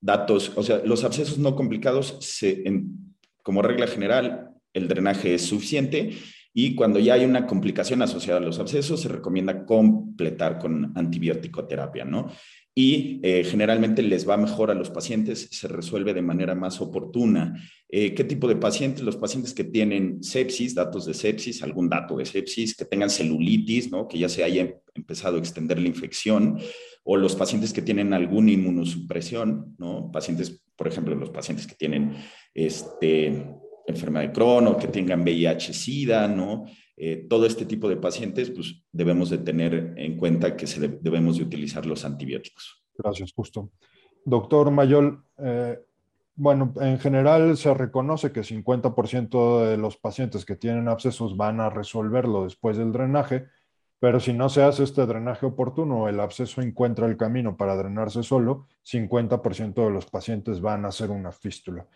[0.00, 2.64] datos, o sea, los abscesos no complicados, se,
[3.46, 6.10] como regla general, el drenaje es suficiente
[6.52, 11.64] y cuando ya hay una complicación asociada a los abscesos, se recomienda completar con antibiótico
[11.64, 12.28] terapia, ¿no?
[12.74, 17.54] Y eh, generalmente les va mejor a los pacientes, se resuelve de manera más oportuna.
[17.88, 19.04] Eh, ¿Qué tipo de pacientes?
[19.04, 23.92] Los pacientes que tienen sepsis, datos de sepsis, algún dato de sepsis, que tengan celulitis,
[23.92, 24.08] ¿no?
[24.08, 26.58] Que ya se haya empezado a extender la infección,
[27.04, 30.10] o los pacientes que tienen alguna inmunosupresión, ¿no?
[30.10, 32.16] Pacientes, por ejemplo, los pacientes que tienen
[32.54, 36.66] este, enfermedad de Crohn o que tengan VIH-Sida, ¿no?
[36.96, 41.36] Eh, todo este tipo de pacientes, pues debemos de tener en cuenta que se debemos
[41.36, 42.84] de utilizar los antibióticos.
[42.96, 43.70] Gracias, justo.
[44.24, 45.78] Doctor Mayol, eh,
[46.34, 51.70] bueno, en general se reconoce que 50% de los pacientes que tienen abscesos van a
[51.70, 53.46] resolverlo después del drenaje,
[53.98, 58.22] pero si no se hace este drenaje oportuno, el absceso encuentra el camino para drenarse
[58.22, 61.86] solo, 50% de los pacientes van a hacer una fístula.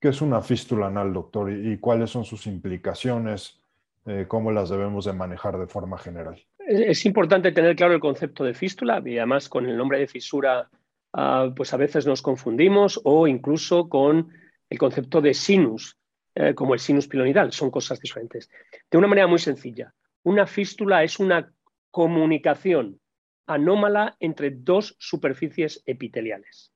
[0.00, 1.52] ¿Qué es una fístula anal, doctor?
[1.52, 3.60] ¿Y, cuáles son sus implicaciones?
[4.06, 6.42] Eh, ¿Cómo las debemos de manejar de forma general?
[6.66, 10.70] Es importante tener claro el concepto de fístula y además con el nombre de fisura
[11.12, 14.30] ah, pues a veces nos confundimos o incluso con
[14.70, 15.98] el concepto de sinus,
[16.34, 18.48] eh, como el sinus pilonidal, son cosas diferentes.
[18.90, 21.52] De una manera muy sencilla, una fístula es una
[21.90, 23.00] comunicación
[23.46, 26.72] anómala entre dos superficies epiteliales.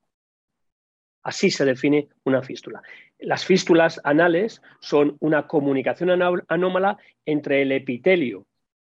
[1.22, 2.82] Así se define una fístula.
[3.18, 6.10] Las fístulas anales son una comunicación
[6.48, 8.46] anómala entre el epitelio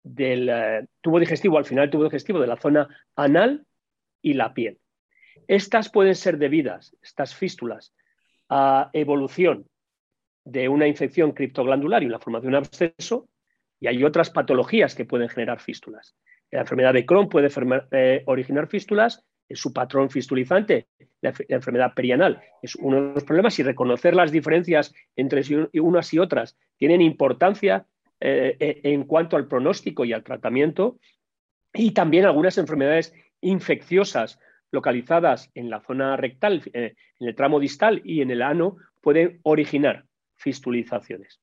[0.04, 3.66] del eh, tubo digestivo, al final tubo digestivo de la zona anal
[4.22, 4.80] y la piel.
[5.48, 7.94] Estas pueden ser debidas, estas fístulas,
[8.48, 9.68] a evolución
[10.46, 13.28] de una infección criptoglandular y la formación de un absceso,
[13.82, 16.16] y hay otras patologías que pueden generar fístulas.
[16.52, 17.50] La enfermedad de Crohn puede
[17.92, 20.88] eh, originar fístulas su patrón fistulizante,
[21.20, 22.42] la, enfermedad perianal.
[22.62, 25.42] Es uno de los problemas y reconocer las diferencias entre
[25.74, 27.86] unas y otras tienen importancia
[28.20, 31.00] eh, eh, en cuanto al pronóstico y al tratamiento.
[31.74, 34.40] Y también algunas enfermedades infecciosas
[34.72, 40.06] localizadas en la zona rectal, en el tramo distal y en el ano, pueden originar
[40.36, 41.42] fistulizaciones.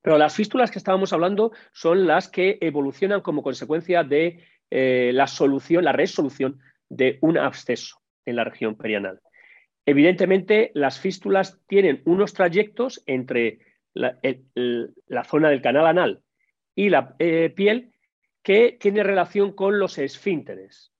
[0.00, 5.84] Pero las fístulas que estábamos hablando son las que evolucionan como consecuencia de la solución,
[5.84, 9.20] la resolución de un absceso en la región perianal.
[9.84, 13.58] Evidentemente, las fístulas tienen unos trayectos entre
[13.94, 16.22] la, zona del canal anal
[16.74, 17.92] y la eh, piel
[18.42, 20.92] que tiene relación con los esfínteres.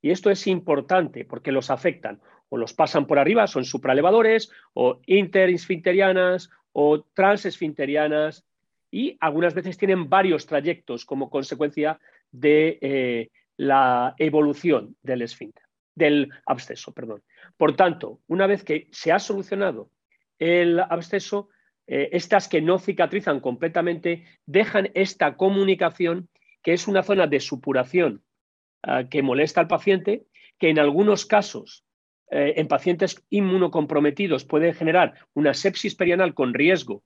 [0.00, 5.00] Y esto es importante porque los afectan o los pasan por arriba, son supraelevadores o
[5.06, 8.44] interesfinterianas o transesfinterianas
[8.90, 12.00] y algunas veces tienen varios trayectos como consecuencia
[12.30, 17.22] de eh, la evolución del esfínter, del absceso, perdón.
[17.56, 19.90] Por tanto, una vez que se ha solucionado
[20.38, 21.50] el absceso,
[21.86, 26.28] eh, estas que no cicatrizan completamente dejan esta comunicación,
[26.62, 28.22] que es una zona de supuración
[28.82, 30.26] ah, que molesta al paciente,
[30.58, 31.84] que en algunos casos,
[32.30, 37.02] eh, en pacientes inmunocomprometidos, puede generar una sepsis perianal con riesgo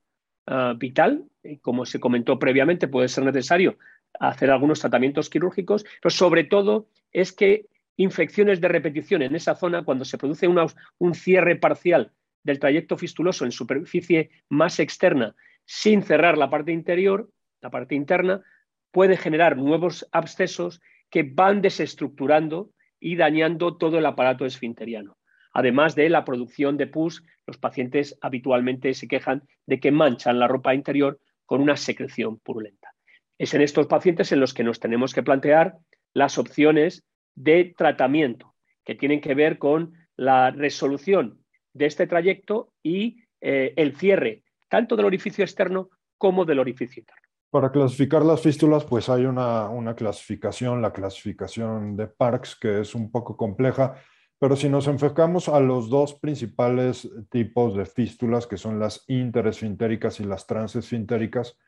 [0.46, 1.24] ah, vital,
[1.60, 3.78] como se comentó previamente, puede ser necesario
[4.18, 9.84] hacer algunos tratamientos quirúrgicos, pero sobre todo es que infecciones de repetición en esa zona,
[9.84, 16.36] cuando se produce un cierre parcial del trayecto fistuloso en superficie más externa sin cerrar
[16.36, 17.30] la parte interior,
[17.60, 18.42] la parte interna,
[18.90, 20.80] puede generar nuevos abscesos
[21.10, 22.70] que van desestructurando
[23.02, 25.18] y dañando todo el aparato esfinteriano.
[25.52, 30.46] Además de la producción de pus, los pacientes habitualmente se quejan de que manchan la
[30.46, 32.94] ropa interior con una secreción purulenta.
[33.38, 35.78] Es en estos pacientes en los que nos tenemos que plantear
[36.14, 41.40] las opciones de tratamiento que tienen que ver con la resolución
[41.72, 47.21] de este trayecto y eh, el cierre tanto del orificio externo como del orificio interno.
[47.52, 52.94] Para clasificar las fístulas, pues hay una, una, clasificación, la clasificación de Parks, que es
[52.94, 53.94] un poco compleja,
[54.38, 60.18] pero si nos enfocamos a los dos principales tipos de fístulas, que son las interesfintéricas
[60.20, 61.58] y las transesfintéricas,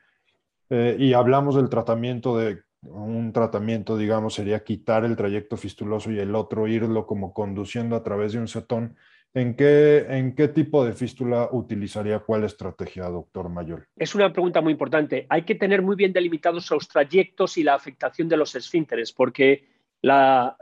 [0.71, 6.17] eh, y hablamos del tratamiento de un tratamiento, digamos, sería quitar el trayecto fistuloso y
[6.17, 8.95] el otro irlo como conduciendo a través de un cetón.
[9.35, 13.85] ¿En qué, ¿En qué tipo de fístula utilizaría cuál estrategia, doctor Mayor?
[13.97, 15.25] Es una pregunta muy importante.
[15.27, 19.67] Hay que tener muy bien delimitados los trayectos y la afectación de los esfínteres, porque
[20.01, 20.55] la,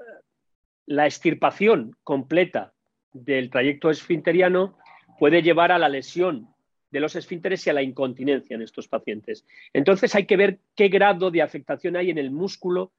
[0.87, 2.73] la extirpación completa
[3.13, 4.75] del trayecto esfinteriano
[5.19, 6.47] puede llevar a la lesión
[6.89, 9.45] de los esfínteres y a la incontinencia en estos pacientes.
[9.71, 12.91] Entonces hay que ver qué grado de afectación hay en el músculo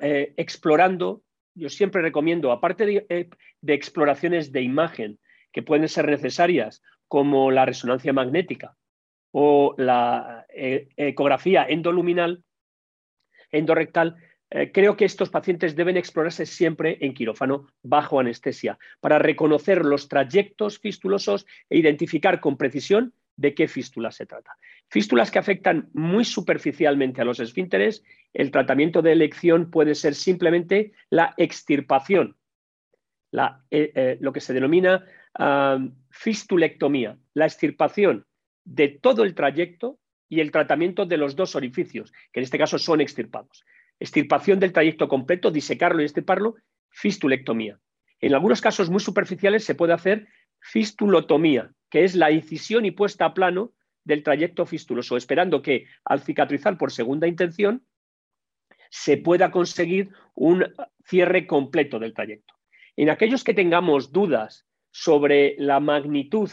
[0.00, 1.20] eh, explorando
[1.56, 3.28] yo siempre recomiendo, aparte eh,
[3.60, 5.18] de, exploraciones de imagen
[5.52, 8.76] que pueden ser necesarias, como la resonancia magnética
[9.32, 12.44] o la eh, ecografía endoluminal,
[13.50, 14.16] endorrectal,
[14.50, 20.08] eh, creo que estos pacientes deben explorarse siempre en quirófano bajo anestesia para reconocer los
[20.08, 24.56] trayectos fistulosos e identificar con precisión de qué fístula se trata.
[24.88, 30.92] Fístulas que afectan muy superficialmente a los esfínteres, el tratamiento de elección puede ser simplemente
[31.10, 32.36] la extirpación,
[33.32, 35.04] eh, eh, lo que se denomina
[36.10, 38.24] fistulectomía, la extirpación
[38.64, 42.78] de todo el trayecto y el tratamiento de los dos orificios, que en este caso
[42.78, 43.64] son extirpados.
[44.00, 46.56] Extirpación del trayecto completo, disecarlo y extirparlo,
[46.88, 47.78] fistulectomía.
[48.20, 50.26] En algunos casos muy superficiales se puede hacer
[50.66, 53.72] fistulotomía, que es la incisión y puesta a plano
[54.04, 57.84] del trayecto fistuloso, esperando que al cicatrizar por segunda intención
[58.90, 60.64] se pueda conseguir un
[61.04, 62.54] cierre completo del trayecto.
[62.96, 66.50] En aquellos que tengamos dudas sobre la magnitud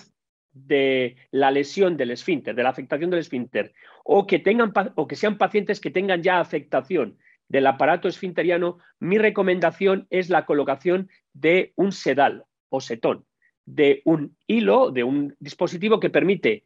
[0.52, 5.16] de la lesión del esfínter, de la afectación del esfínter, o que, tengan, o que
[5.16, 11.74] sean pacientes que tengan ya afectación del aparato esfinteriano, mi recomendación es la colocación de
[11.76, 13.26] un sedal o setón
[13.66, 16.64] de un hilo, de un dispositivo que permite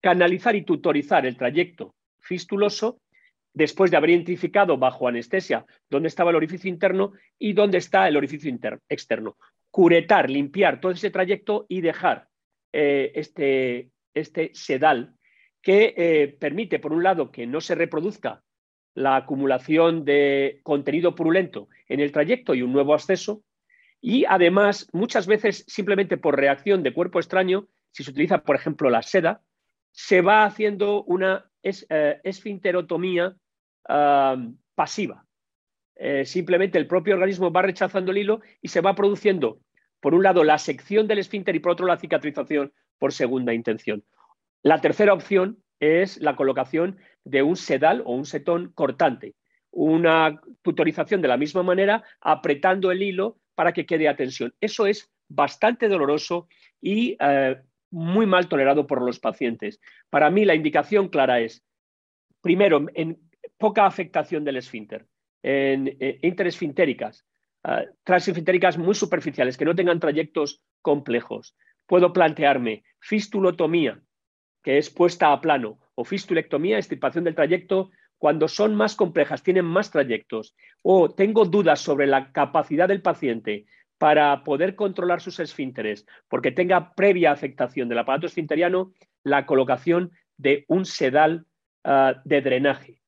[0.00, 3.00] canalizar y tutorizar el trayecto fistuloso
[3.52, 8.16] después de haber identificado bajo anestesia dónde estaba el orificio interno y dónde está el
[8.16, 8.54] orificio
[8.88, 9.36] externo.
[9.70, 12.28] Curetar, limpiar todo ese trayecto y dejar
[12.72, 15.14] eh, este, este, sedal
[15.60, 18.42] que eh, permite, por un lado, que no se reproduzca
[18.94, 23.42] la acumulación de contenido purulento en el trayecto y un nuevo acceso,
[24.00, 28.90] y además, muchas veces, simplemente por reacción de cuerpo extraño, si se utiliza, por ejemplo,
[28.90, 29.42] la seda,
[29.90, 33.36] se va haciendo una eh, esfinterotomía
[34.74, 35.24] pasiva.
[35.96, 39.60] Eh, simplemente el propio organismo va rechazando el hilo y se va produciendo,
[40.00, 44.04] por un lado, la sección del esfínter y por otro, la cicatrización por segunda intención.
[44.62, 49.34] La tercera opción es la colocación de un sedal o un setón cortante,
[49.70, 54.54] una tutorización de la misma manera, apretando el hilo para que quede a tensión.
[54.60, 56.46] Eso es bastante doloroso
[56.80, 57.56] y eh,
[57.90, 59.80] muy mal tolerado por los pacientes.
[60.10, 61.66] Para mí la indicación clara es,
[62.40, 63.18] primero, en
[63.56, 65.06] poca afectación del esfínter,
[65.42, 67.26] en eh, interesfintéricas,
[68.04, 71.56] transesfintéricas muy superficiales, que no tengan trayectos complejos.
[71.84, 74.00] Puedo plantearme fistulotomía,
[74.62, 79.64] que es puesta a plano, o fistulectomía, extirpación del trayecto cuando son más complejas, tienen
[79.64, 83.66] más trayectos, o tengo dudas sobre la capacidad del paciente
[83.96, 88.92] para poder controlar sus esfínteres, porque tenga previa afectación del aparato esfinteriano,
[89.24, 91.46] la colocación de un sedal
[91.84, 93.00] ah, de drenaje.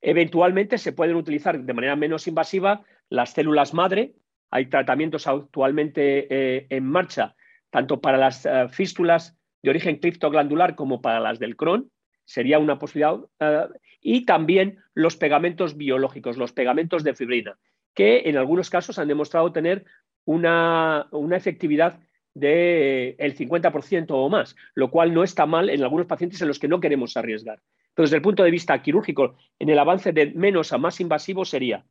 [0.00, 4.14] Eventualmente se pueden utilizar de manera menos invasiva las células madre.
[4.50, 7.34] Hay tratamientos actualmente eh, en marcha,
[7.70, 11.90] tanto para las ah, fístulas de origen criptoglandular como para las del Crohn,
[12.24, 13.18] sería una posibilidad.
[13.40, 13.66] Eh,
[14.00, 17.58] y también los pegamentos biológicos, los pegamentos de fibrina,
[17.94, 19.84] que en algunos casos han demostrado tener
[20.24, 22.00] una, efectividad
[22.34, 26.68] del 50% o más, lo cual no está mal en algunos pacientes en los que
[26.68, 27.60] no queremos arriesgar.
[27.94, 31.44] Pero desde el punto de vista quirúrgico, en el avance de menos a más invasivo
[31.44, 31.84] sería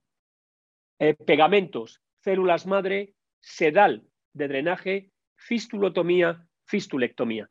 [1.00, 4.04] eh, pegamentos, células madre, sedal
[4.34, 7.50] de drenaje, fistulotomía, fistulectomía.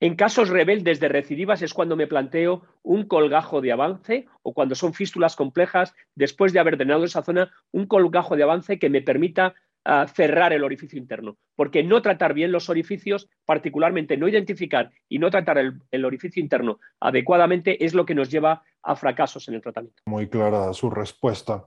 [0.00, 4.76] En casos rebeldes de recidivas es cuando me planteo un colgajo de avance o cuando
[4.76, 9.02] son fístulas complejas, después de haber drenado esa zona, un colgajo de avance que me
[9.02, 11.36] permita ah, cerrar el orificio interno.
[11.56, 16.78] Porque no tratar bien los orificios, particularmente no identificar y no tratar el, orificio interno
[17.00, 20.00] adecuadamente, es lo que nos lleva a fracasos en el tratamiento.
[20.06, 21.66] Muy clara su respuesta.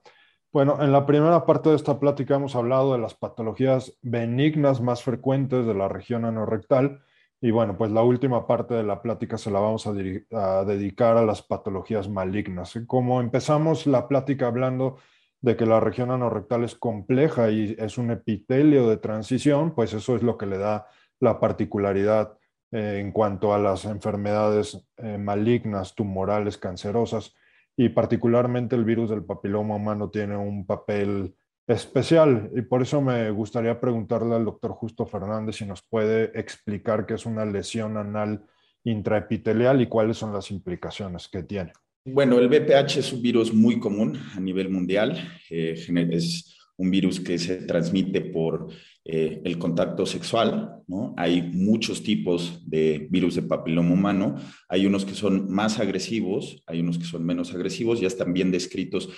[0.53, 5.03] Bueno, en la primera parte de esta plática hemos hablado de las patologías benignas más
[5.03, 7.01] frecuentes de la región anorrectal
[7.43, 11.25] y bueno, pues la última parte de la plática se la vamos a, dedicar a
[11.25, 12.79] las patologías malignas.
[12.85, 14.97] Como empezamos la plática hablando
[15.41, 20.15] de que la región anorrectal es compleja y es un epitelio de transición, pues eso
[20.15, 20.87] es lo que le da
[21.19, 22.37] la particularidad
[22.71, 27.35] eh, en cuanto a las enfermedades eh, malignas, tumorales, cancerosas,
[27.75, 31.35] y particularmente el virus del papiloma humano tiene un papel
[31.71, 37.05] especial y por eso me gustaría preguntarle al doctor Justo Fernández si nos puede explicar
[37.05, 38.45] qué es una lesión anal
[38.83, 41.73] intraepitelial y cuáles son las implicaciones que tiene.
[42.05, 45.17] Bueno, el VPH es un virus muy común a nivel mundial.
[45.49, 48.69] Eh, es un virus que se transmite por
[49.05, 50.81] eh, el contacto sexual.
[50.87, 51.13] ¿no?
[51.15, 54.35] Hay muchos tipos de virus de papiloma humano.
[54.67, 58.01] Hay unos que son más agresivos, hay unos que son menos agresivos.
[58.01, 59.09] Ya están bien descritos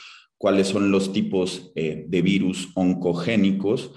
[0.44, 3.92] cuáles son los tipos eh, de virus oncogénicos.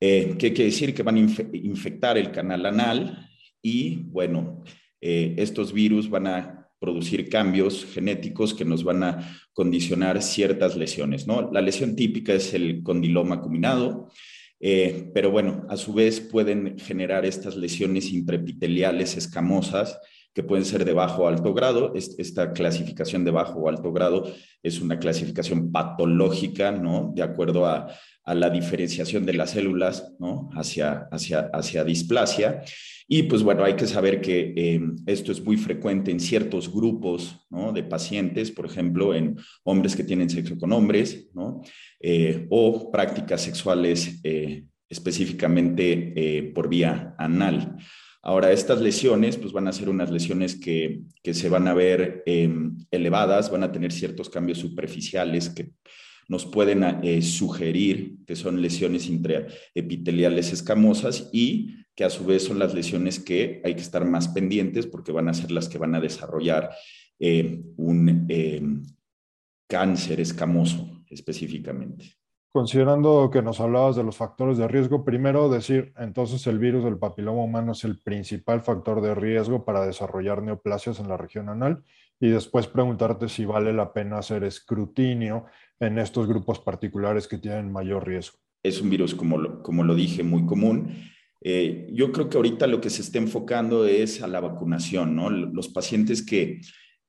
[0.00, 0.94] ¿Qué quiere decir?
[0.94, 3.28] Que van a infectar el canal anal
[3.62, 4.64] y, bueno,
[5.00, 11.52] estos virus van a producir cambios genéticos que nos van a condicionar ciertas lesiones, ¿no?
[11.52, 14.10] La lesión típica es el condiloma acuminado,
[14.58, 20.00] eh, pero bueno, a su vez pueden generar estas lesiones intraepiteliales escamosas
[20.34, 21.92] que pueden ser de bajo o alto grado.
[21.94, 27.12] Esta clasificación de bajo o alto grado es una clasificación patológica, ¿no?
[27.14, 27.88] De acuerdo a,
[28.24, 30.48] la diferenciación de las células, ¿no?
[30.54, 32.62] Hacia, hacia, hacia displasia.
[33.08, 37.36] Y pues bueno, hay que saber que eh, esto es muy frecuente en ciertos grupos
[37.50, 37.72] ¿no?
[37.72, 41.60] de pacientes, por ejemplo, en hombres que tienen sexo con hombres, ¿no?
[42.00, 47.76] Eh, o prácticas sexuales eh, específicamente por vía anal.
[48.24, 52.78] Ahora, estas lesiones, pues van a ser unas lesiones que, se van a ver em,
[52.92, 55.72] elevadas, van a tener ciertos cambios superficiales que
[56.28, 62.60] nos pueden eh, sugerir que son lesiones intraepiteliales escamosas y que a su vez son
[62.60, 65.96] las lesiones que hay que estar más pendientes porque van a ser las que van
[65.96, 66.70] a desarrollar
[67.18, 68.84] eh, un em,
[69.68, 72.21] cáncer escamoso específicamente.
[72.52, 76.98] Considerando que nos hablabas de los factores de riesgo, primero decir, entonces el virus del
[76.98, 81.82] papiloma humano es el principal factor de riesgo para desarrollar neoplasias en la región anal
[82.20, 85.46] y después preguntarte si vale la pena hacer escrutinio
[85.80, 88.36] en estos grupos particulares que tienen mayor riesgo.
[88.62, 90.94] Es un virus, como lo, como lo dije, muy común.
[91.40, 95.30] Eh, yo creo que ahorita lo que se está enfocando es a la vacunación, ¿no?
[95.30, 96.60] Los pacientes que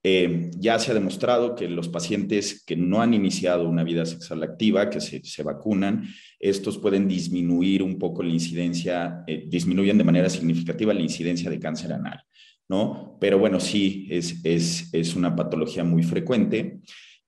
[0.06, 4.44] eh, ya se ha demostrado que los pacientes que no han iniciado una vida sexual
[4.44, 6.04] activa, que se, vacunan,
[6.40, 11.60] estos pueden disminuir un poco la incidencia, eh, disminuyen de manera significativa la incidencia de
[11.60, 12.22] cáncer anal,
[12.68, 13.18] ¿no?
[13.22, 16.82] Pero bueno, sí, es, es, es una patología muy frecuente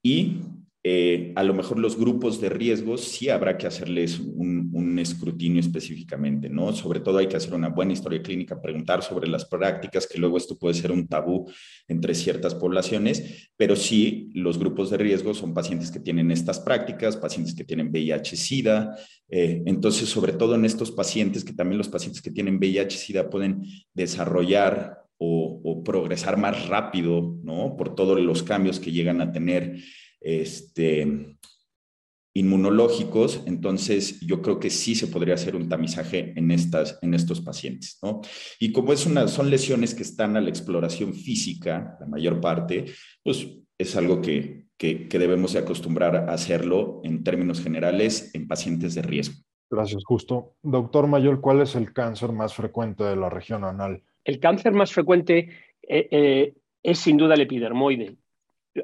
[0.03, 0.39] y
[0.87, 6.47] eh, a lo mejor los grupos de riesgo sí habrá que hacerles un, escrutinio específicamente,
[6.47, 6.71] ¿no?
[6.73, 10.37] Sobre todo hay que hacer una buena historia clínica, preguntar sobre las prácticas, que luego
[10.37, 11.49] esto puede ser un tabú
[11.87, 17.17] entre ciertas poblaciones, pero sí los grupos de riesgo son pacientes que tienen estas prácticas,
[17.17, 18.95] pacientes que tienen VIH-Sida,
[19.29, 23.63] eh, entonces sobre todo en estos pacientes, que también los pacientes que tienen VIH-Sida pueden
[23.93, 27.75] desarrollar o, o progresar más rápido, ¿no?
[27.75, 29.77] Por todos los cambios que llegan a tener
[30.25, 31.37] este,
[32.33, 37.41] inmunológicos, entonces yo creo que sí se podría hacer un tamizaje en, estas, en estos
[37.41, 38.21] pacientes, ¿no?
[38.59, 42.85] Y como es una, son lesiones que están a la exploración física, la mayor parte,
[43.23, 43.47] pues
[43.77, 49.03] es algo que, que, debemos de acostumbrar a hacerlo en términos generales en pacientes de
[49.03, 49.35] riesgo.
[49.69, 50.55] Gracias, Justo.
[50.61, 54.03] Doctor Mayor, ¿cuál es el cáncer más frecuente de la región anal?
[54.23, 55.49] El cáncer más frecuente
[55.83, 56.53] eh, eh,
[56.83, 58.17] es sin duda el epidermoide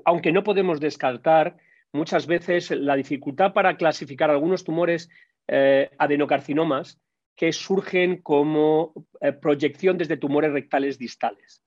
[0.05, 1.57] aunque no podemos descartar
[1.93, 5.09] muchas veces la dificultad para clasificar algunos tumores
[5.47, 6.99] eh, adenocarcinomas
[7.35, 11.63] que surgen como eh, proyección desde tumores rectales distales.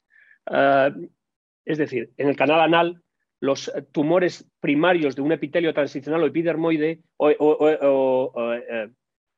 [0.50, 0.90] Eh,
[1.64, 3.02] es decir, en el canal anal,
[3.40, 8.54] los tumores primarios de un epitelio transicional o epidermoide o,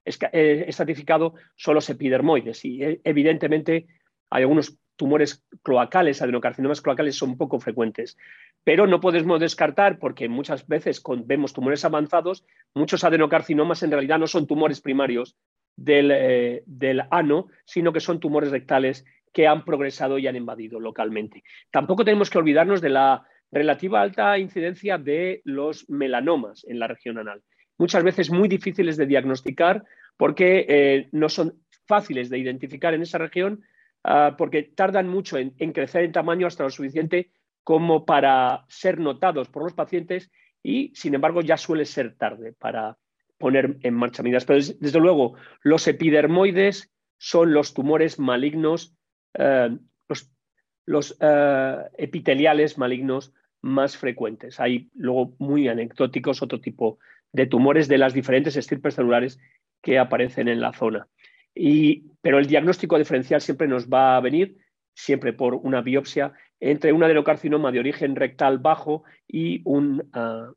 [0.05, 3.87] estratificado son los epidermoides y evidentemente
[4.31, 8.17] hay algunos tumores cloacales, adenocarcinomas cloacales son poco frecuentes.
[8.65, 14.27] Pero no podemos descartar, porque muchas veces vemos tumores avanzados, muchos adenocarcinomas en realidad no
[14.27, 15.37] son tumores primarios
[15.77, 20.81] del, eh, del ano, sino que son tumores rectales que han progresado y han invadido
[20.81, 21.45] localmente.
[21.71, 27.19] Tampoco tenemos que olvidarnos de la relativa alta incidencia de los melanomas en la región
[27.19, 27.43] anal.
[27.79, 29.85] Muchas veces muy difíciles de diagnosticar
[30.17, 33.63] porque eh, no son fáciles de identificar en esa región
[34.09, 37.33] Ah, porque tardan mucho en, crecer en tamaño hasta lo suficiente
[37.65, 40.31] como para ser notados por los pacientes
[40.63, 42.99] y, sin embargo, ya suele ser tarde para
[43.37, 44.45] poner en marcha medidas.
[44.45, 48.97] Pero, desde luego, los epidermoides son los tumores malignos,
[49.35, 49.77] eh,
[50.87, 54.61] los, eh, epiteliales malignos más frecuentes.
[54.61, 57.01] Hay luego muy anecdóticos otro tipo
[57.33, 59.41] de tumores de las diferentes estirpes celulares
[59.83, 61.09] que aparecen en la zona
[62.21, 64.59] pero el diagnóstico diferencial siempre nos va a venir,
[64.95, 70.51] siempre por una biopsia, entre un adenocarcinoma de origen rectal bajo y un, ah,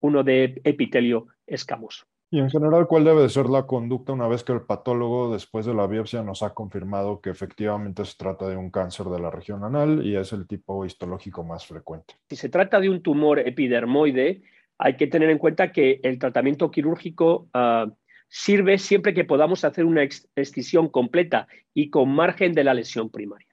[0.00, 2.04] uno de epitelio escamoso.
[2.30, 5.64] Y en general, ¿cuál debe de ser la conducta una vez que el patólogo, después
[5.64, 9.30] de la biopsia, nos ha confirmado que efectivamente se trata de un cáncer de la
[9.30, 12.14] región anal y es el tipo histológico más frecuente?
[12.28, 14.42] Si se trata de un tumor epidermoide,
[14.76, 17.90] hay que tener en cuenta que el tratamiento quirúrgico uh,
[18.28, 23.48] sirve siempre que podamos hacer una excisión completa y con margen de la lesión primaria.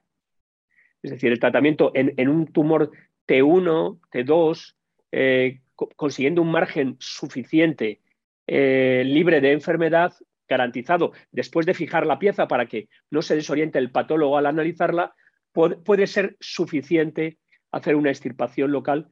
[1.02, 2.90] Es decir, el tratamiento en, un tumor
[3.26, 4.74] T1, T2,
[5.12, 8.00] eh, consiguiendo un margen suficiente
[8.46, 10.14] eh, libre de enfermedad
[10.48, 15.14] garantizado después de fijar la pieza para que no se desoriente el patólogo al analizarla,
[15.52, 17.38] puede, ser suficiente
[17.72, 19.08] hacer una extirpación local.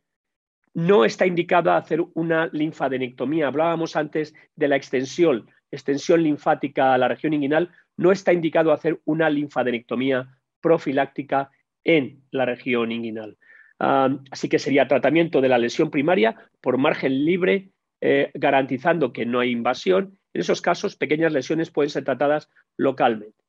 [0.74, 3.46] No está indicada hacer una linfadenectomía.
[3.46, 7.70] Hablábamos antes de la extensión, extensión linfática a la región inguinal.
[7.96, 11.50] No está indicado hacer una linfadenectomía profiláctica
[11.84, 13.38] en la región inguinal.
[13.78, 17.70] Ah, así que sería tratamiento de la lesión primaria por margen libre
[18.00, 20.18] eh, garantizando que no hay invasión.
[20.32, 23.44] En esos casos, pequeñas lesiones pueden ser tratadas localmente.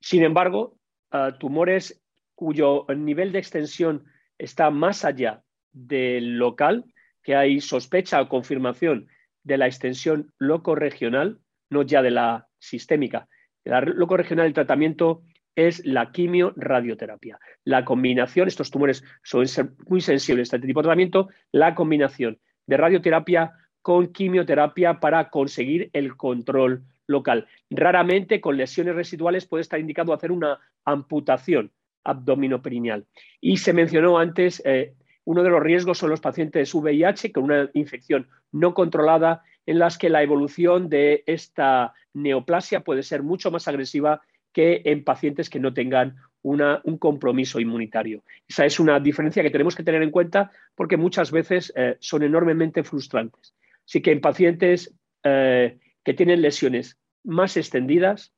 [0.00, 0.78] Sin embargo,
[1.10, 2.00] ah, tumores
[2.36, 4.04] cuyo nivel de extensión
[4.38, 5.42] está más allá
[5.72, 6.84] del local,
[7.22, 9.08] que hay sospecha o confirmación
[9.42, 11.40] de la extensión locorregional,
[11.70, 13.28] no ya de la sistémica.
[13.64, 15.22] La locorregional del tratamiento
[15.54, 17.38] es la quimio-radioterapia.
[17.64, 22.38] La combinación, estos tumores suelen ser muy sensibles a este tipo de tratamiento, la combinación
[22.66, 23.52] de radioterapia
[23.82, 27.48] con quimioterapia para conseguir el control local.
[27.70, 31.72] Raramente con lesiones residuales puede estar indicado hacer una amputación
[32.04, 33.06] abdominoperineal.
[33.40, 34.94] Y se mencionó antes, eh,
[35.28, 39.98] uno de los riesgos son los pacientes VIH con una infección no controlada en las
[39.98, 44.22] que la evolución de esta neoplasia puede ser mucho más agresiva
[44.54, 48.22] que en pacientes que no tengan un compromiso inmunitario.
[48.48, 52.22] Esa es una diferencia que tenemos que tener en cuenta porque muchas veces eh, son
[52.22, 53.54] enormemente frustrantes.
[53.86, 58.32] Así que en pacientes eh, que tienen lesiones más extendidas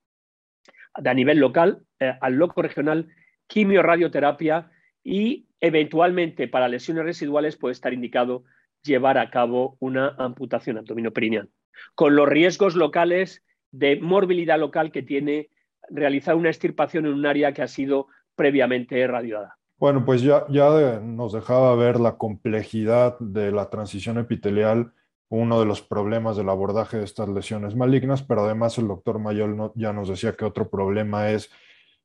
[0.92, 3.06] a nivel local, eh, al loco regional,
[3.46, 4.72] quimio-radioterapia
[5.02, 8.44] y eventualmente para lesiones residuales puede estar indicado
[8.82, 11.50] llevar a cabo una amputación abdominoperineal,
[11.94, 15.50] con los riesgos locales de morbilidad local que tiene
[15.88, 19.56] realizar una extirpación en un área que ha sido previamente radiada.
[19.78, 24.92] Bueno, pues ya, ya nos dejaba ver la complejidad de la transición epitelial,
[25.28, 29.72] uno de los problemas del abordaje de estas lesiones malignas, pero además el doctor Mayol
[29.74, 31.50] ya nos decía que otro problema es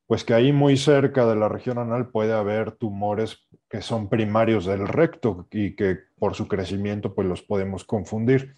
[0.08, 4.66] pues que ahí muy cerca de la región anal puede haber tumores que son primarios
[4.66, 8.56] del recto y que por su crecimiento pues los podemos confundir.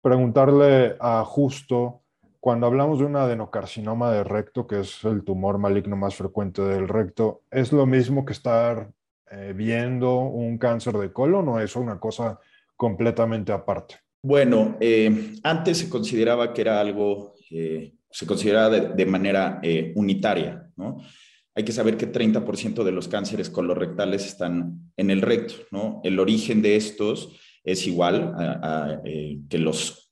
[0.00, 2.02] Preguntarle a Justo
[2.40, 6.88] cuando hablamos de un adenocarcinoma de recto, que es el tumor maligno más frecuente del
[6.88, 8.90] recto, ¿es lo mismo que estar
[9.30, 12.40] eh, viendo un cáncer de colon o es una cosa
[12.76, 14.00] completamente aparte?
[14.24, 19.60] Bueno, eh, antes se consideraba que era algo, eh, se consideraba de, manera
[19.94, 20.98] unitaria, ¿no?
[21.54, 26.00] Hay que saber que 30% de los cánceres colorectales están en el recto, ¿no?
[26.02, 29.00] El origen de estos es igual a,
[29.48, 30.10] que los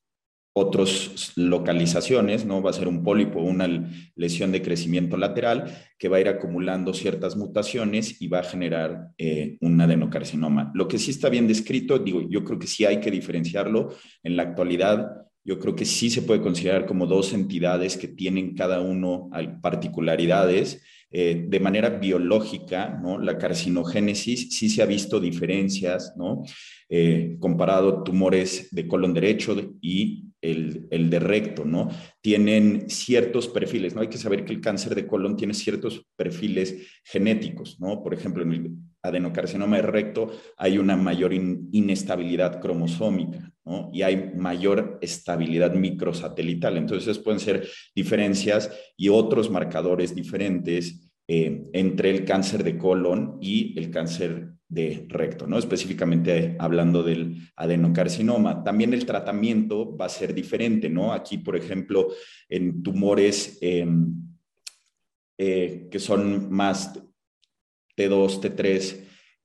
[0.53, 2.61] otras localizaciones, ¿no?
[2.61, 3.69] Va a ser un pólipo, una
[4.17, 9.13] lesión de crecimiento lateral que va a ir acumulando ciertas mutaciones y va a generar
[9.17, 10.73] eh, un adenocarcinoma.
[10.75, 14.37] Lo que sí está bien descrito, digo, yo creo que sí hay que diferenciarlo en
[14.37, 15.29] la actualidad.
[15.51, 19.29] Yo creo que sí se puede considerar como dos entidades que tienen cada uno
[19.61, 20.81] particularidades.
[21.11, 23.19] Eh, de manera biológica, ¿no?
[23.19, 26.45] La carcinogénesis sí se ha visto diferencias, ¿no?
[26.89, 31.89] Eh, comparado tumores de colon derecho y el, el, de recto, ¿no?
[32.21, 34.03] Tienen ciertos perfiles, ¿no?
[34.03, 38.05] Hay que saber que el cáncer de colon tiene ciertos perfiles genéticos, ¿no?
[38.05, 38.71] Por ejemplo, en el
[39.03, 43.53] adenocarcinoma de recto hay una mayor inestabilidad cromosómica.
[43.93, 46.77] Y hay mayor estabilidad microsatelital.
[46.77, 53.79] Entonces, pueden ser diferencias y otros marcadores diferentes eh, entre el cáncer de colon y
[53.79, 55.59] el cáncer de recto, ¿no?
[55.59, 58.65] Específicamente hablando del adenocarcinoma.
[58.65, 61.13] También el tratamiento va a ser diferente, ¿no?
[61.13, 62.09] Aquí, por ejemplo,
[62.49, 64.13] en tumores em,
[65.39, 67.01] eh, que son más
[68.01, 68.97] T2, T3,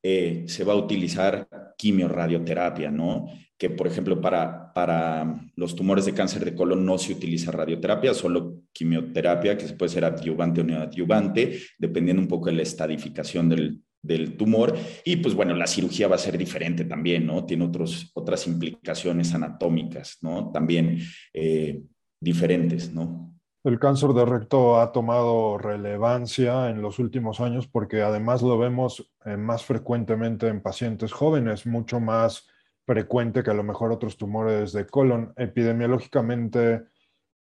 [0.04, 1.48] eh, se va a utilizar
[1.78, 3.28] quimiorradioterapia, ¿no?
[3.58, 8.14] Que, por ejemplo, para, para los tumores de cáncer de colon no se utiliza radioterapia,
[8.14, 13.82] solo quimioterapia, que puede ser adyuvante o neoadyuvante, dependiendo un poco de la estadificación del,
[14.02, 14.78] del tumor.
[15.04, 17.46] Y pues bueno, la cirugía va a ser diferente también, ¿no?
[17.46, 20.52] Tiene otros, otras implicaciones anatómicas, ¿no?
[20.52, 21.00] También
[21.34, 21.82] eh,
[22.20, 23.35] diferentes, ¿no?
[23.66, 29.12] El cáncer de recto ha tomado relevancia en los últimos años porque además lo vemos
[29.26, 32.48] eh, más frecuentemente en pacientes jóvenes, mucho más
[32.86, 35.34] frecuente que a lo mejor otros tumores de colon.
[35.36, 36.84] Epidemiológicamente,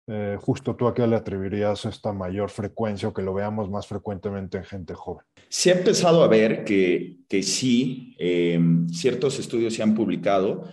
[0.09, 3.87] eh, justo tú a qué le atribuirías esta mayor frecuencia o que lo veamos más
[3.87, 5.25] frecuentemente en gente joven.
[5.49, 8.59] Se ha empezado a ver que, que sí, eh,
[8.91, 10.65] ciertos estudios se han publicado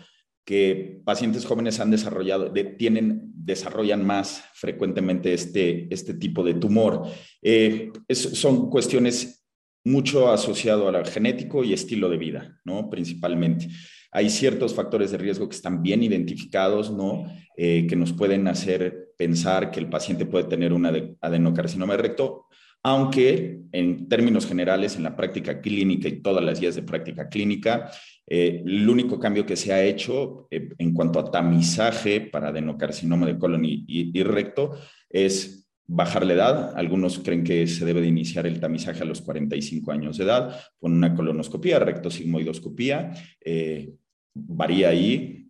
[0.45, 7.03] que pacientes jóvenes han desarrollado, tienen, desarrollan más frecuentemente este, este tipo de tumor.
[7.41, 9.43] Eh, son cuestiones
[9.83, 12.89] mucho asociado a la genético y estilo de vida, ¿no?
[12.89, 13.67] Principalmente.
[14.11, 17.25] Hay ciertos factores de riesgo que están bien identificados, ¿no?
[17.57, 20.85] Eh, que nos pueden hacer pensar que el paciente puede tener un
[21.21, 22.45] adenocarcinoma recto,
[22.86, 27.89] aunque en términos generales, en la práctica clínica y todas las guías de práctica clínica,
[28.27, 33.25] eh, el único cambio que se ha hecho eh, en cuanto a tamizaje para adenocarcinoma
[33.25, 34.77] de colon y recto
[35.09, 36.73] es bajar la edad.
[36.75, 40.55] Algunos creen que se debe de iniciar el tamizaje a los 45 años de edad
[40.77, 43.13] con una colonoscopía, rectosigmoidoscopía.
[43.43, 43.95] Eh,
[44.36, 45.47] varía ahí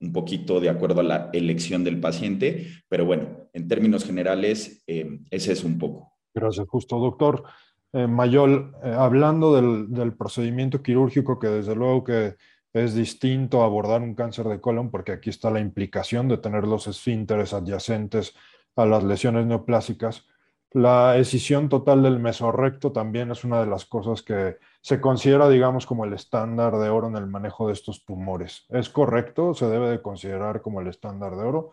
[0.00, 5.52] un poquito de acuerdo a la elección del paciente, pero bueno, en términos generales, ese
[5.52, 6.15] es un poco.
[6.36, 7.44] Gracias, justo, doctor.
[7.92, 12.36] Mayol, hablando del, del procedimiento quirúrgico, que desde luego que
[12.74, 16.88] es distinto abordar un cáncer de colon, porque aquí está la implicación de tener los
[16.88, 18.34] esfínteres adyacentes
[18.76, 20.26] a las lesiones neoplásicas.
[20.72, 25.86] La escisión total del mesorrecto también es una de las cosas que se considera, digamos,
[25.86, 28.66] como el estándar de oro en el manejo de estos tumores.
[28.68, 29.54] ¿Es correcto?
[29.54, 31.72] ¿Se debe de considerar como el estándar de oro?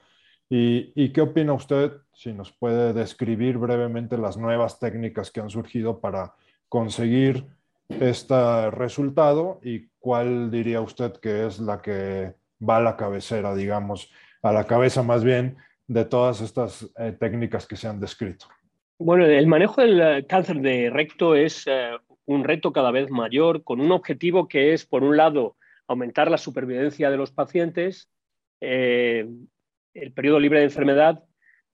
[0.56, 6.00] ¿Y, qué opina usted, si nos puede describir brevemente las nuevas técnicas que han surgido
[6.00, 6.36] para
[6.70, 7.48] conseguir
[7.90, 14.12] este resultado y cuál diría usted que es la que va a la cabecera, digamos,
[14.44, 18.46] a la cabeza más bien de todas estas eh, técnicas que se han descrito?
[19.00, 21.94] Bueno, el manejo del eh, cáncer de recto es eh,
[22.26, 25.56] un reto cada vez mayor con un objetivo que es, por un lado,
[25.88, 28.08] aumentar la supervivencia de los pacientes,
[29.94, 31.24] el periodo libre de enfermedad,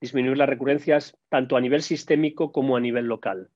[0.02, 3.50] disminuir las recurrencias tanto a nivel sistémico como a nivel local.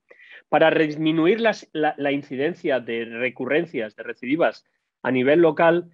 [0.49, 4.65] Para disminuir la, incidencia de recurrencias, de recidivas
[5.01, 5.89] a nivel local,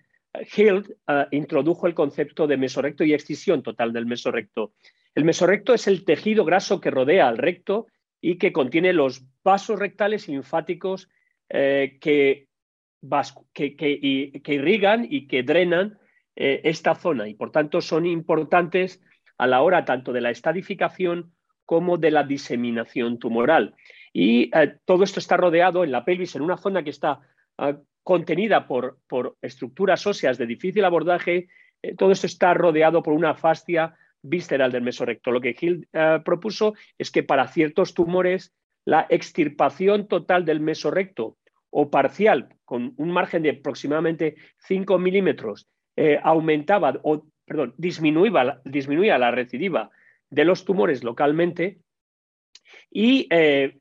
[0.55, 4.73] Hill eh, introdujo el concepto de mesorrecto y excisión total del mesorrecto.
[5.15, 7.87] El mesorrecto es el tejido graso que rodea al recto
[8.21, 11.09] y que contiene los vasos rectales linfáticos
[11.49, 12.47] eh, que,
[14.45, 15.97] irrigan y que drenan
[16.39, 19.01] eh, esta zona y por tanto son importantes
[19.37, 21.33] a la hora tanto de la estadificación
[21.65, 23.75] como de la diseminación tumoral.
[24.11, 24.49] Y
[24.85, 27.19] todo esto está rodeado en la pelvis, en una zona que está
[28.09, 28.97] contenida por,
[29.39, 31.47] estructuras óseas de difícil abordaje,
[31.83, 35.29] eh, todo esto está rodeado por una fascia visceral del mesorrecto.
[35.29, 38.51] Lo que Hill eh, propuso es que para ciertos tumores
[38.83, 41.37] la extirpación total del mesorrecto
[41.69, 44.37] o parcial, con un margen de aproximadamente
[44.67, 49.89] 5 milímetros, eh, aumentaba o, perdón, disminuía, disminuía, la recidiva
[50.29, 51.79] de los tumores localmente
[52.91, 53.27] y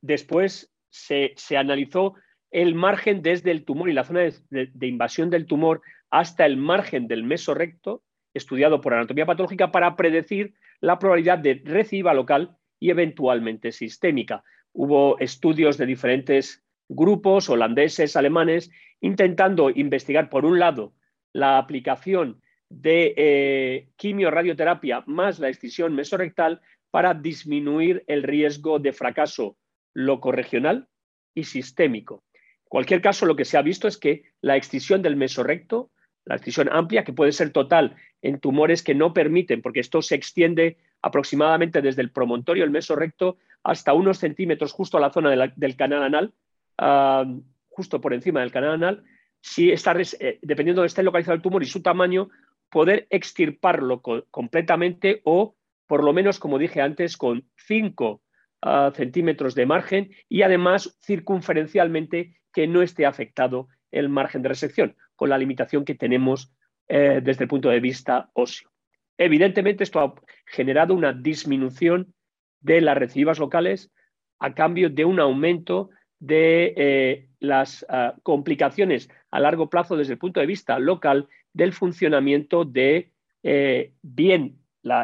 [0.00, 2.14] después se, se analizó
[2.50, 7.06] el margen desde el tumor y la zona de, invasión del tumor hasta el margen
[7.06, 8.02] del mesorrecto,
[8.32, 14.42] estudiado por anatomía patológica, para predecir la probabilidad de recidiva local y eventualmente sistémica.
[14.72, 20.94] Hubo estudios de diferentes grupos holandeses, alemanes, intentando investigar, por un lado,
[21.32, 26.60] la aplicación de eh, quimio-radioterapia más la excisión mesorrectal
[26.90, 29.56] para disminuir el riesgo de fracaso
[29.94, 30.88] locorregional
[31.34, 32.24] y sistémico.
[32.64, 35.90] Cualquier caso, lo que se ha visto es que la excisión del mesorrecto,
[36.24, 40.14] la excisión amplia, que puede ser total en tumores que no permiten, porque esto se
[40.14, 45.76] extiende aproximadamente desde el promontorio del mesorrecto hasta unos centímetros justo a la zona del
[45.76, 46.34] canal anal,
[46.76, 47.24] ah,
[47.68, 49.04] justo por encima del canal anal,
[49.40, 52.28] si está, eh, dependiendo de esté localizado el tumor y su tamaño,
[52.70, 58.20] poder extirparlo completamente o, por lo menos, como dije antes, con 5
[58.62, 64.96] ah, centímetros de margen y además circunferencialmente que no esté afectado el margen de resección,
[65.16, 66.52] con la limitación que tenemos
[66.88, 68.70] eh, desde el punto de vista óseo.
[69.16, 70.14] Evidentemente, esto ha
[70.46, 72.14] generado una disminución
[72.60, 73.90] de las recidivas locales
[74.38, 80.18] a cambio de un aumento de eh, las ah, complicaciones a largo plazo desde el
[80.18, 83.12] punto de vista local del funcionamiento de
[83.42, 84.58] eh, bien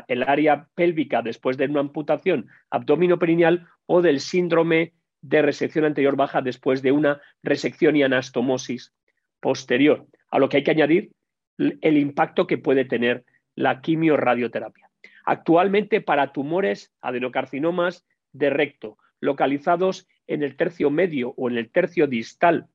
[0.09, 6.43] el área pélvica después de una amputación abdominoperineal o del síndrome de resección anterior baja
[6.43, 8.95] después de una resección y anastomosis
[9.41, 11.13] posterior, a lo que hay que añadir
[11.59, 13.25] el impacto que puede tener
[13.55, 14.91] la quimiorradioterapia.
[15.25, 22.07] Actualmente para tumores adenocarcinomas de recto localizados en el tercio medio o en el tercio
[22.07, 22.69] distal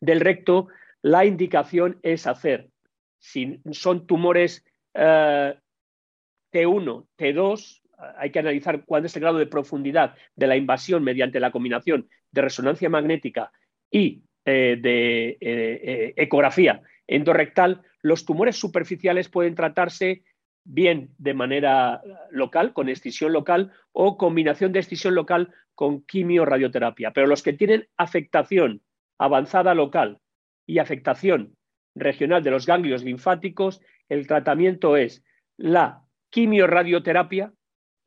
[0.00, 0.68] del recto,
[1.02, 2.70] la indicación es hacer.
[3.18, 5.46] Si son tumores T1,
[6.52, 7.82] T2,
[8.16, 12.08] hay que analizar cuál es el grado de profundidad de la invasión mediante la combinación
[12.30, 13.50] de resonancia magnética
[13.90, 20.22] y eh, de eh, eh, ecografía endorrectal, los tumores superficiales pueden tratarse
[20.64, 27.12] bien de manera local, con excisión local, o combinación de excisión local con quimio-radioterapia.
[27.12, 28.82] Pero los que tienen afectación
[29.16, 30.18] avanzada local
[30.66, 31.56] y afectación
[31.94, 35.22] regional de los ganglios linfáticos, el tratamiento es
[35.56, 37.52] la quimio-radioterapia,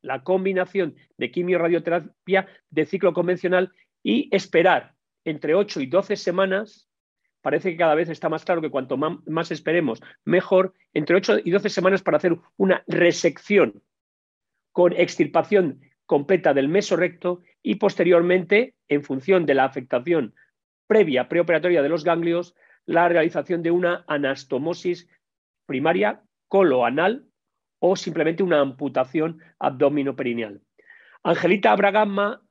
[0.01, 3.71] la combinación de quimio-radioterapia de ciclo convencional
[4.03, 6.89] y esperar entre 8 y 12 semanas,
[7.39, 11.51] parece que cada vez está más claro que cuanto más esperemos, mejor, entre 8 y
[11.51, 13.81] 12 semanas para hacer una resección
[14.73, 15.79] con extirpación
[16.11, 20.35] completa del mesorrecto y posteriormente, en función de la afectación
[20.85, 22.53] previa preoperatoria de los ganglios,
[22.85, 25.07] la realización de una anastomosis
[25.65, 27.27] primaria coloanal
[27.79, 30.59] o simplemente una amputación abdominoperineal.
[31.23, 32.41] Angelita Abragamma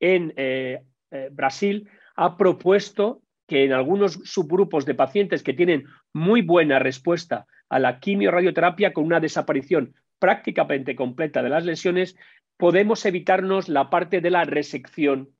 [0.00, 6.42] en eh, eh, Brasil ha propuesto que en algunos subgrupos de pacientes que tienen muy
[6.42, 12.16] buena respuesta a la quimio-radioterapia con una desaparición prácticamente completa de las lesiones,
[12.56, 15.30] podemos evitarnos la parte de la resección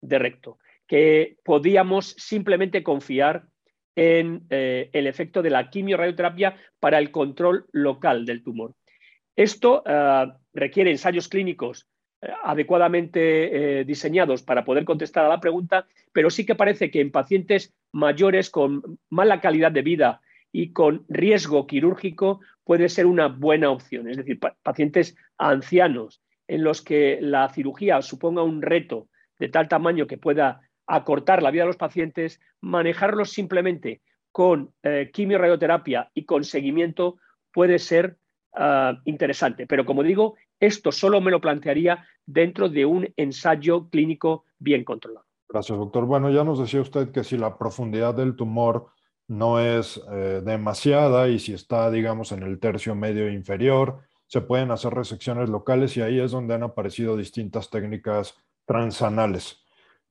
[0.00, 3.46] de recto, que podíamos simplemente confiar
[3.96, 8.74] en eh, el efecto de la quimio-radioterapia para el control local del tumor.
[9.34, 11.88] Esto eh, requiere ensayos clínicos
[12.42, 17.12] adecuadamente eh, diseñados para poder contestar a la pregunta, pero sí que parece que en
[17.12, 20.20] pacientes mayores con mala calidad de vida
[20.50, 24.10] y con riesgo quirúrgico puede ser una buena opción.
[24.10, 29.08] Es decir, pacientes ancianos en los que la cirugía suponga un reto
[29.38, 34.02] de tal tamaño que pueda acortar la vida de los pacientes, manejarlos simplemente
[34.32, 37.16] con eh, quimio-radioterapia y con seguimiento
[37.54, 38.18] puede ser
[38.54, 39.66] ah, interesante.
[39.66, 45.24] Pero como digo, esto solo me lo plantearía dentro de un ensayo clínico bien controlado.
[45.48, 46.04] Gracias, doctor.
[46.04, 48.88] Bueno, ya nos decía usted que si la profundidad del tumor
[49.28, 54.70] no es eh, demasiada y si está, digamos, en el tercio medio inferior, se pueden
[54.70, 59.62] hacer resecciones locales y ahí es donde han aparecido distintas técnicas transanales.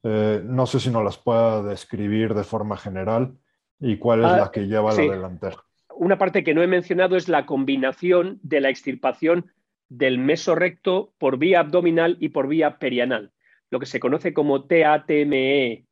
[0.03, 3.35] Eh, no sé si nos las pueda describir de forma general
[3.79, 5.57] y cuál es ah, la que lleva a la delantera.
[5.95, 9.51] Una parte que no he mencionado es la combinación de la extirpación
[9.89, 13.31] del mesorrecto por vía abdominal y por vía perianal,
[13.71, 15.85] lo que se conoce como TATME,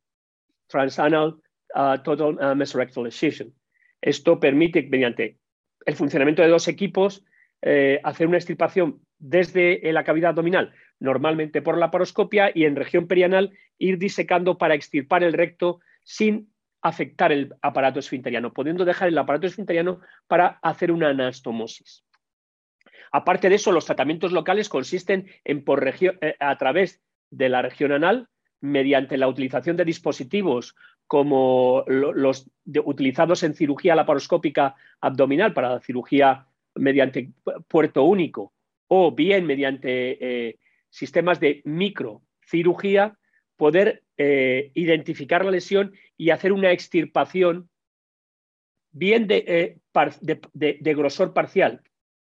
[0.68, 1.40] Transanal
[2.02, 3.52] Total Mesorectal Excision.
[4.00, 5.38] Esto permite, mediante
[5.84, 7.24] el funcionamiento de dos equipos,
[7.62, 13.06] eh, hacer una extirpación desde la cavidad abdominal, normalmente por la paroscopia, y en región
[13.06, 16.52] perianal ir disecando para extirpar el recto sin
[16.82, 22.04] afectar el aparato esfinteriano, pudiendo dejar el aparato esfinteriano para hacer una anastomosis.
[23.12, 27.92] Aparte de eso, los tratamientos locales consisten en por eh, a través de la región
[27.92, 28.28] anal,
[28.60, 30.74] mediante la utilización de dispositivos
[31.06, 32.50] como los
[32.84, 37.30] utilizados en cirugía laparoscópica abdominal para la cirugía mediante
[37.68, 38.52] puerto único
[38.88, 40.58] o bien mediante eh,
[40.90, 43.18] sistemas de microcirugía,
[43.56, 47.68] poder eh, identificar la lesión y hacer una extirpación
[48.90, 49.78] bien de,
[50.20, 51.82] de grosor parcial,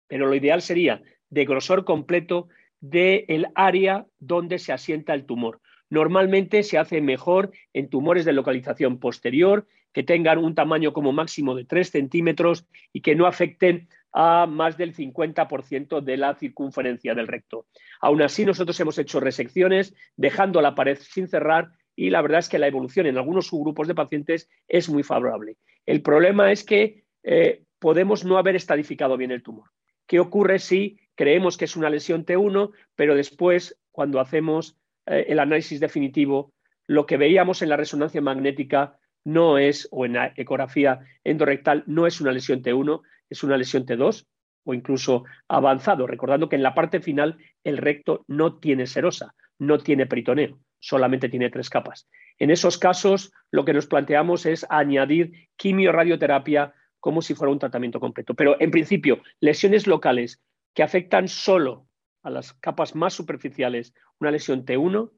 [0.07, 2.47] pero lo ideal sería de grosor completo
[2.79, 5.61] del área donde se asienta el tumor.
[5.91, 11.53] Normalmente se hace mejor en tumores de localización posterior, que tengan un tamaño como máximo
[11.53, 17.27] de 3 centímetros y que no afecten a más del 50% de la circunferencia del
[17.27, 17.65] recto.
[17.99, 22.47] Aún así, nosotros hemos hecho resecciones dejando la pared sin cerrar y la verdad es
[22.47, 25.57] que la evolución en algunos subgrupos de pacientes es muy favorable.
[25.85, 29.69] El problema es que eh, podemos no haber estadificado bien el tumor.
[30.07, 34.77] ¿Qué ocurre si creemos que es una lesión T1, pero después, cuando hacemos
[35.11, 36.53] eh, el análisis definitivo,
[36.87, 42.07] lo que veíamos en la resonancia magnética no es, o en la ecografía endorrectal, no
[42.07, 44.25] es una lesión T1, es una lesión T2
[44.63, 49.79] o incluso avanzado, recordando que en la parte final el recto no tiene serosa, no
[49.79, 52.07] tiene peritoneo, solamente tiene tres capas.
[52.37, 57.99] En esos casos, lo que nos planteamos es añadir quimio-radioterapia como si fuera un tratamiento
[57.99, 58.33] completo.
[58.33, 60.41] Pero en principio, lesiones locales
[60.73, 61.87] que afectan solo
[62.23, 65.11] a las capas más superficiales, una lesión T1,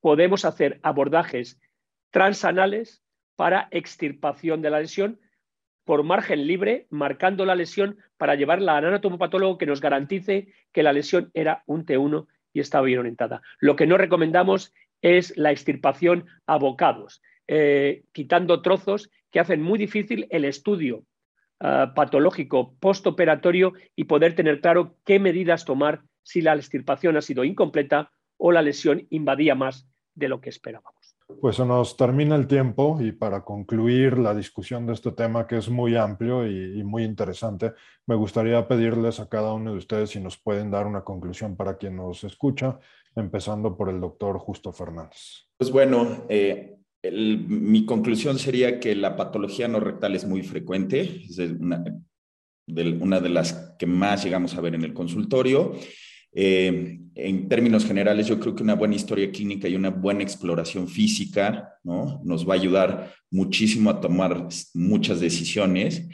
[0.00, 1.60] podemos hacer abordajes
[2.10, 3.02] transanales
[3.36, 5.20] para extirpación de la lesión
[5.84, 10.92] por margen libre, marcando la lesión para llevarla al anatomopatólogo que nos garantice que la
[10.92, 13.42] lesión era un T1 y estaba bien orientada.
[13.58, 19.78] Lo que no recomendamos es la extirpación a bocados, eh, quitando trozos que hacen muy
[19.78, 21.04] difícil el estudio
[21.58, 27.44] ah, patológico postoperatorio y poder tener claro qué medidas tomar si la extirpación ha sido
[27.44, 31.16] incompleta o la lesión invadía más de lo que esperábamos.
[31.40, 35.56] Pues se nos termina el tiempo y para concluir la discusión de este tema que
[35.56, 37.72] es muy amplio y, muy interesante,
[38.06, 41.78] me gustaría pedirles a cada uno de ustedes si nos pueden dar una conclusión para
[41.78, 42.78] quien nos escucha,
[43.14, 45.46] empezando por el doctor Justo Fernández.
[45.56, 46.76] Pues bueno, eh,
[47.10, 53.74] mi conclusión sería que la patología no rectal es muy frecuente, es una de las
[53.78, 55.72] que más llegamos a ver en el consultorio
[56.34, 60.88] eh, en términos generales, yo creo que una buena historia clínica y una buena exploración
[60.88, 62.20] física ¿no?
[62.24, 66.08] nos va a ayudar muchísimo a tomar muchas decisiones.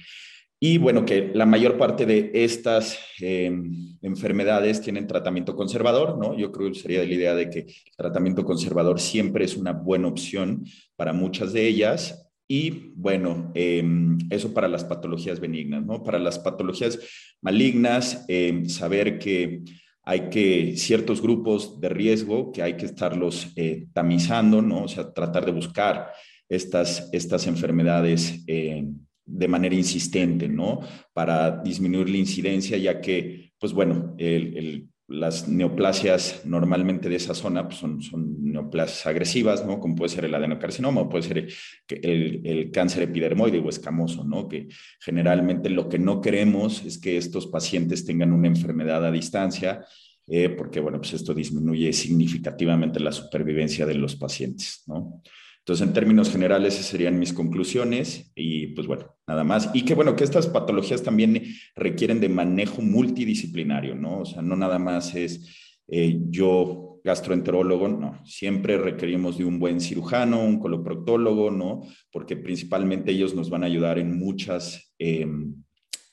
[0.61, 6.37] Y bueno, que la mayor parte de estas em, enfermedades tienen tratamiento conservador, ¿no?
[6.37, 10.09] Yo creo que sería la idea de que el tratamiento conservador siempre es una buena
[10.09, 10.65] opción
[10.97, 12.29] para muchas de ellas.
[12.49, 16.03] Y bueno, em, eso para las patologías benignas, ¿no?
[16.03, 16.99] Para las patologías
[17.41, 19.63] malignas, em, saber que
[20.09, 24.85] hay que ciertos grupos de riesgo que hay que estarlos eh, tamizando, ¿no?
[24.85, 26.13] O sea, tratar de buscar
[26.49, 28.87] estas, estas enfermedades eh,
[29.27, 30.81] de manera insistente, ¿no?
[31.13, 37.67] Para disminuir la incidencia, ya que, pues bueno, el, las neoplasias normalmente de esa zona
[37.67, 37.99] pues son,
[38.43, 39.81] neoplasias agresivas, ¿no?
[39.81, 41.49] Como puede ser el adenocarcinoma o puede ser
[41.89, 44.47] el, el, cáncer epidermoide o escamoso, ¿no?
[44.49, 44.69] Que
[45.01, 49.83] generalmente lo que no queremos es que estos pacientes tengan una enfermedad a distancia,
[50.27, 55.23] eh, porque, bueno, pues esto disminuye significativamente la supervivencia de los pacientes, ¿no?
[55.69, 59.69] Entonces, en términos generales, esas serían mis conclusiones y pues bueno, nada más.
[59.75, 61.43] Y que bueno, que estas patologías también
[61.77, 64.21] requieren de manejo multidisciplinario, ¿no?
[64.21, 65.47] O sea, no nada más es
[65.87, 71.83] eh, yo gastroenterólogo, no, siempre requerimos de un buen cirujano, un coloproctólogo, ¿no?
[72.11, 75.55] Porque principalmente ellos nos van a ayudar en muchos em,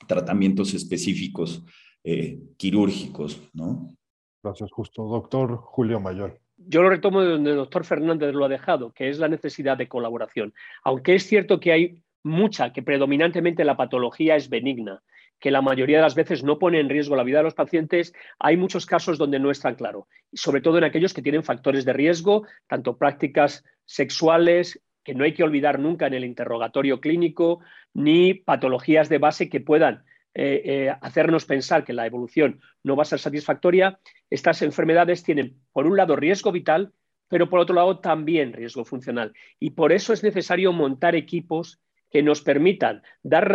[0.06, 1.64] tratamientos específicos
[2.04, 3.96] eh, quirúrgicos, ¿no?
[4.42, 5.08] Gracias, justo.
[5.08, 9.08] Doctor Julio Mayor yo lo retomo de donde el doctor Fernández lo ha dejado, que
[9.08, 10.52] es la necesidad de colaboración.
[10.82, 15.02] Aunque es cierto que hay mucha, que predominantemente la patología es benigna,
[15.38, 18.14] que la mayoría de las veces no pone en riesgo la vida de los pacientes,
[18.38, 21.84] hay muchos casos donde no es tan claro, sobre todo en aquellos que tienen factores
[21.84, 27.60] de riesgo, tanto prácticas sexuales, que no hay que olvidar nunca en el interrogatorio clínico,
[27.94, 30.04] ni patologías de base que puedan
[30.38, 35.62] eh, eh, hacernos pensar que la evolución no va a ser satisfactoria, estas enfermedades tienen,
[35.72, 36.92] por un lado, riesgo vital,
[37.26, 39.32] pero por otro lado también riesgo funcional.
[39.58, 41.80] Y por eso es necesario montar equipos
[42.10, 43.50] que nos permitan dar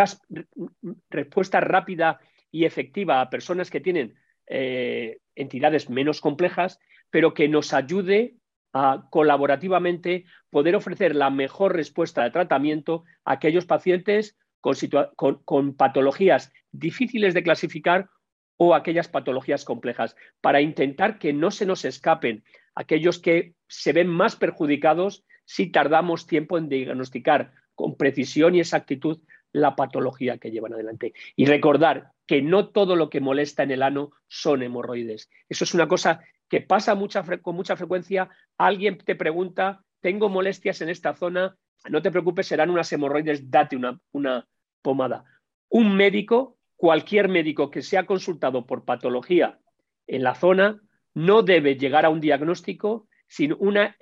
[1.11, 2.19] respuesta rápida
[2.51, 4.15] y efectiva a personas que tienen
[4.47, 6.79] eh, entidades menos complejas,
[7.11, 8.37] pero que nos ayude
[8.73, 17.33] a colaborativamente poder ofrecer la mejor respuesta de tratamiento a aquellos pacientes con, patologías difíciles
[17.33, 18.09] de clasificar
[18.57, 22.43] o aquellas patologías complejas, para intentar que no se nos escapen
[22.75, 29.19] aquellos que se ven más perjudicados si tardamos tiempo en diagnosticar con precisión y exactitud
[29.51, 31.13] la patología que llevan adelante.
[31.35, 35.29] Y recordar que no todo lo que molesta en el ano son hemorroides.
[35.49, 36.95] Eso es una cosa que pasa
[37.41, 38.29] con mucha frecuencia.
[38.57, 41.55] Alguien te pregunta, tengo molestias en esta zona,
[41.89, 43.77] no te preocupes, serán unas hemorroides, date
[44.11, 44.47] una,
[44.81, 45.23] pomada.
[45.69, 49.59] Un médico, cualquier médico que sea consultado por patología
[50.07, 50.81] en la zona,
[51.13, 53.95] no debe llegar a un diagnóstico sin una,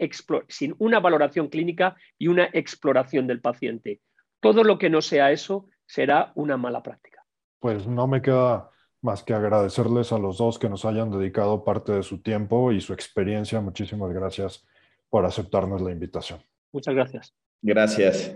[0.48, 4.02] sin una valoración clínica y una exploración del paciente.
[4.40, 7.24] Todo lo que no sea eso será una mala práctica.
[7.60, 8.70] Pues no me queda
[9.02, 12.82] más que agradecerles a los dos que nos hayan dedicado parte de su tiempo y
[12.82, 13.62] su experiencia.
[13.62, 14.66] Muchísimas gracias
[15.10, 16.44] por aceptarnos la invitación.
[16.72, 17.34] Muchas gracias.
[17.62, 18.36] Gracias.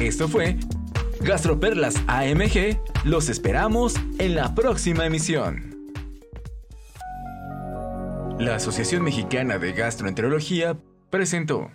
[0.00, 0.56] Esto fue
[1.20, 2.78] Gastroperlas AMG.
[3.04, 5.68] Los esperamos en la próxima emisión.
[8.38, 10.78] La Asociación Mexicana de Gastroenterología
[11.10, 11.72] presentó.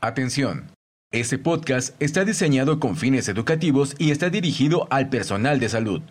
[0.00, 0.70] Atención.
[1.10, 6.02] Este podcast está diseñado con fines educativos y está dirigido al personal de salud.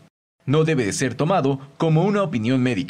[0.45, 2.83] No debe de ser tomado como una opinión médica.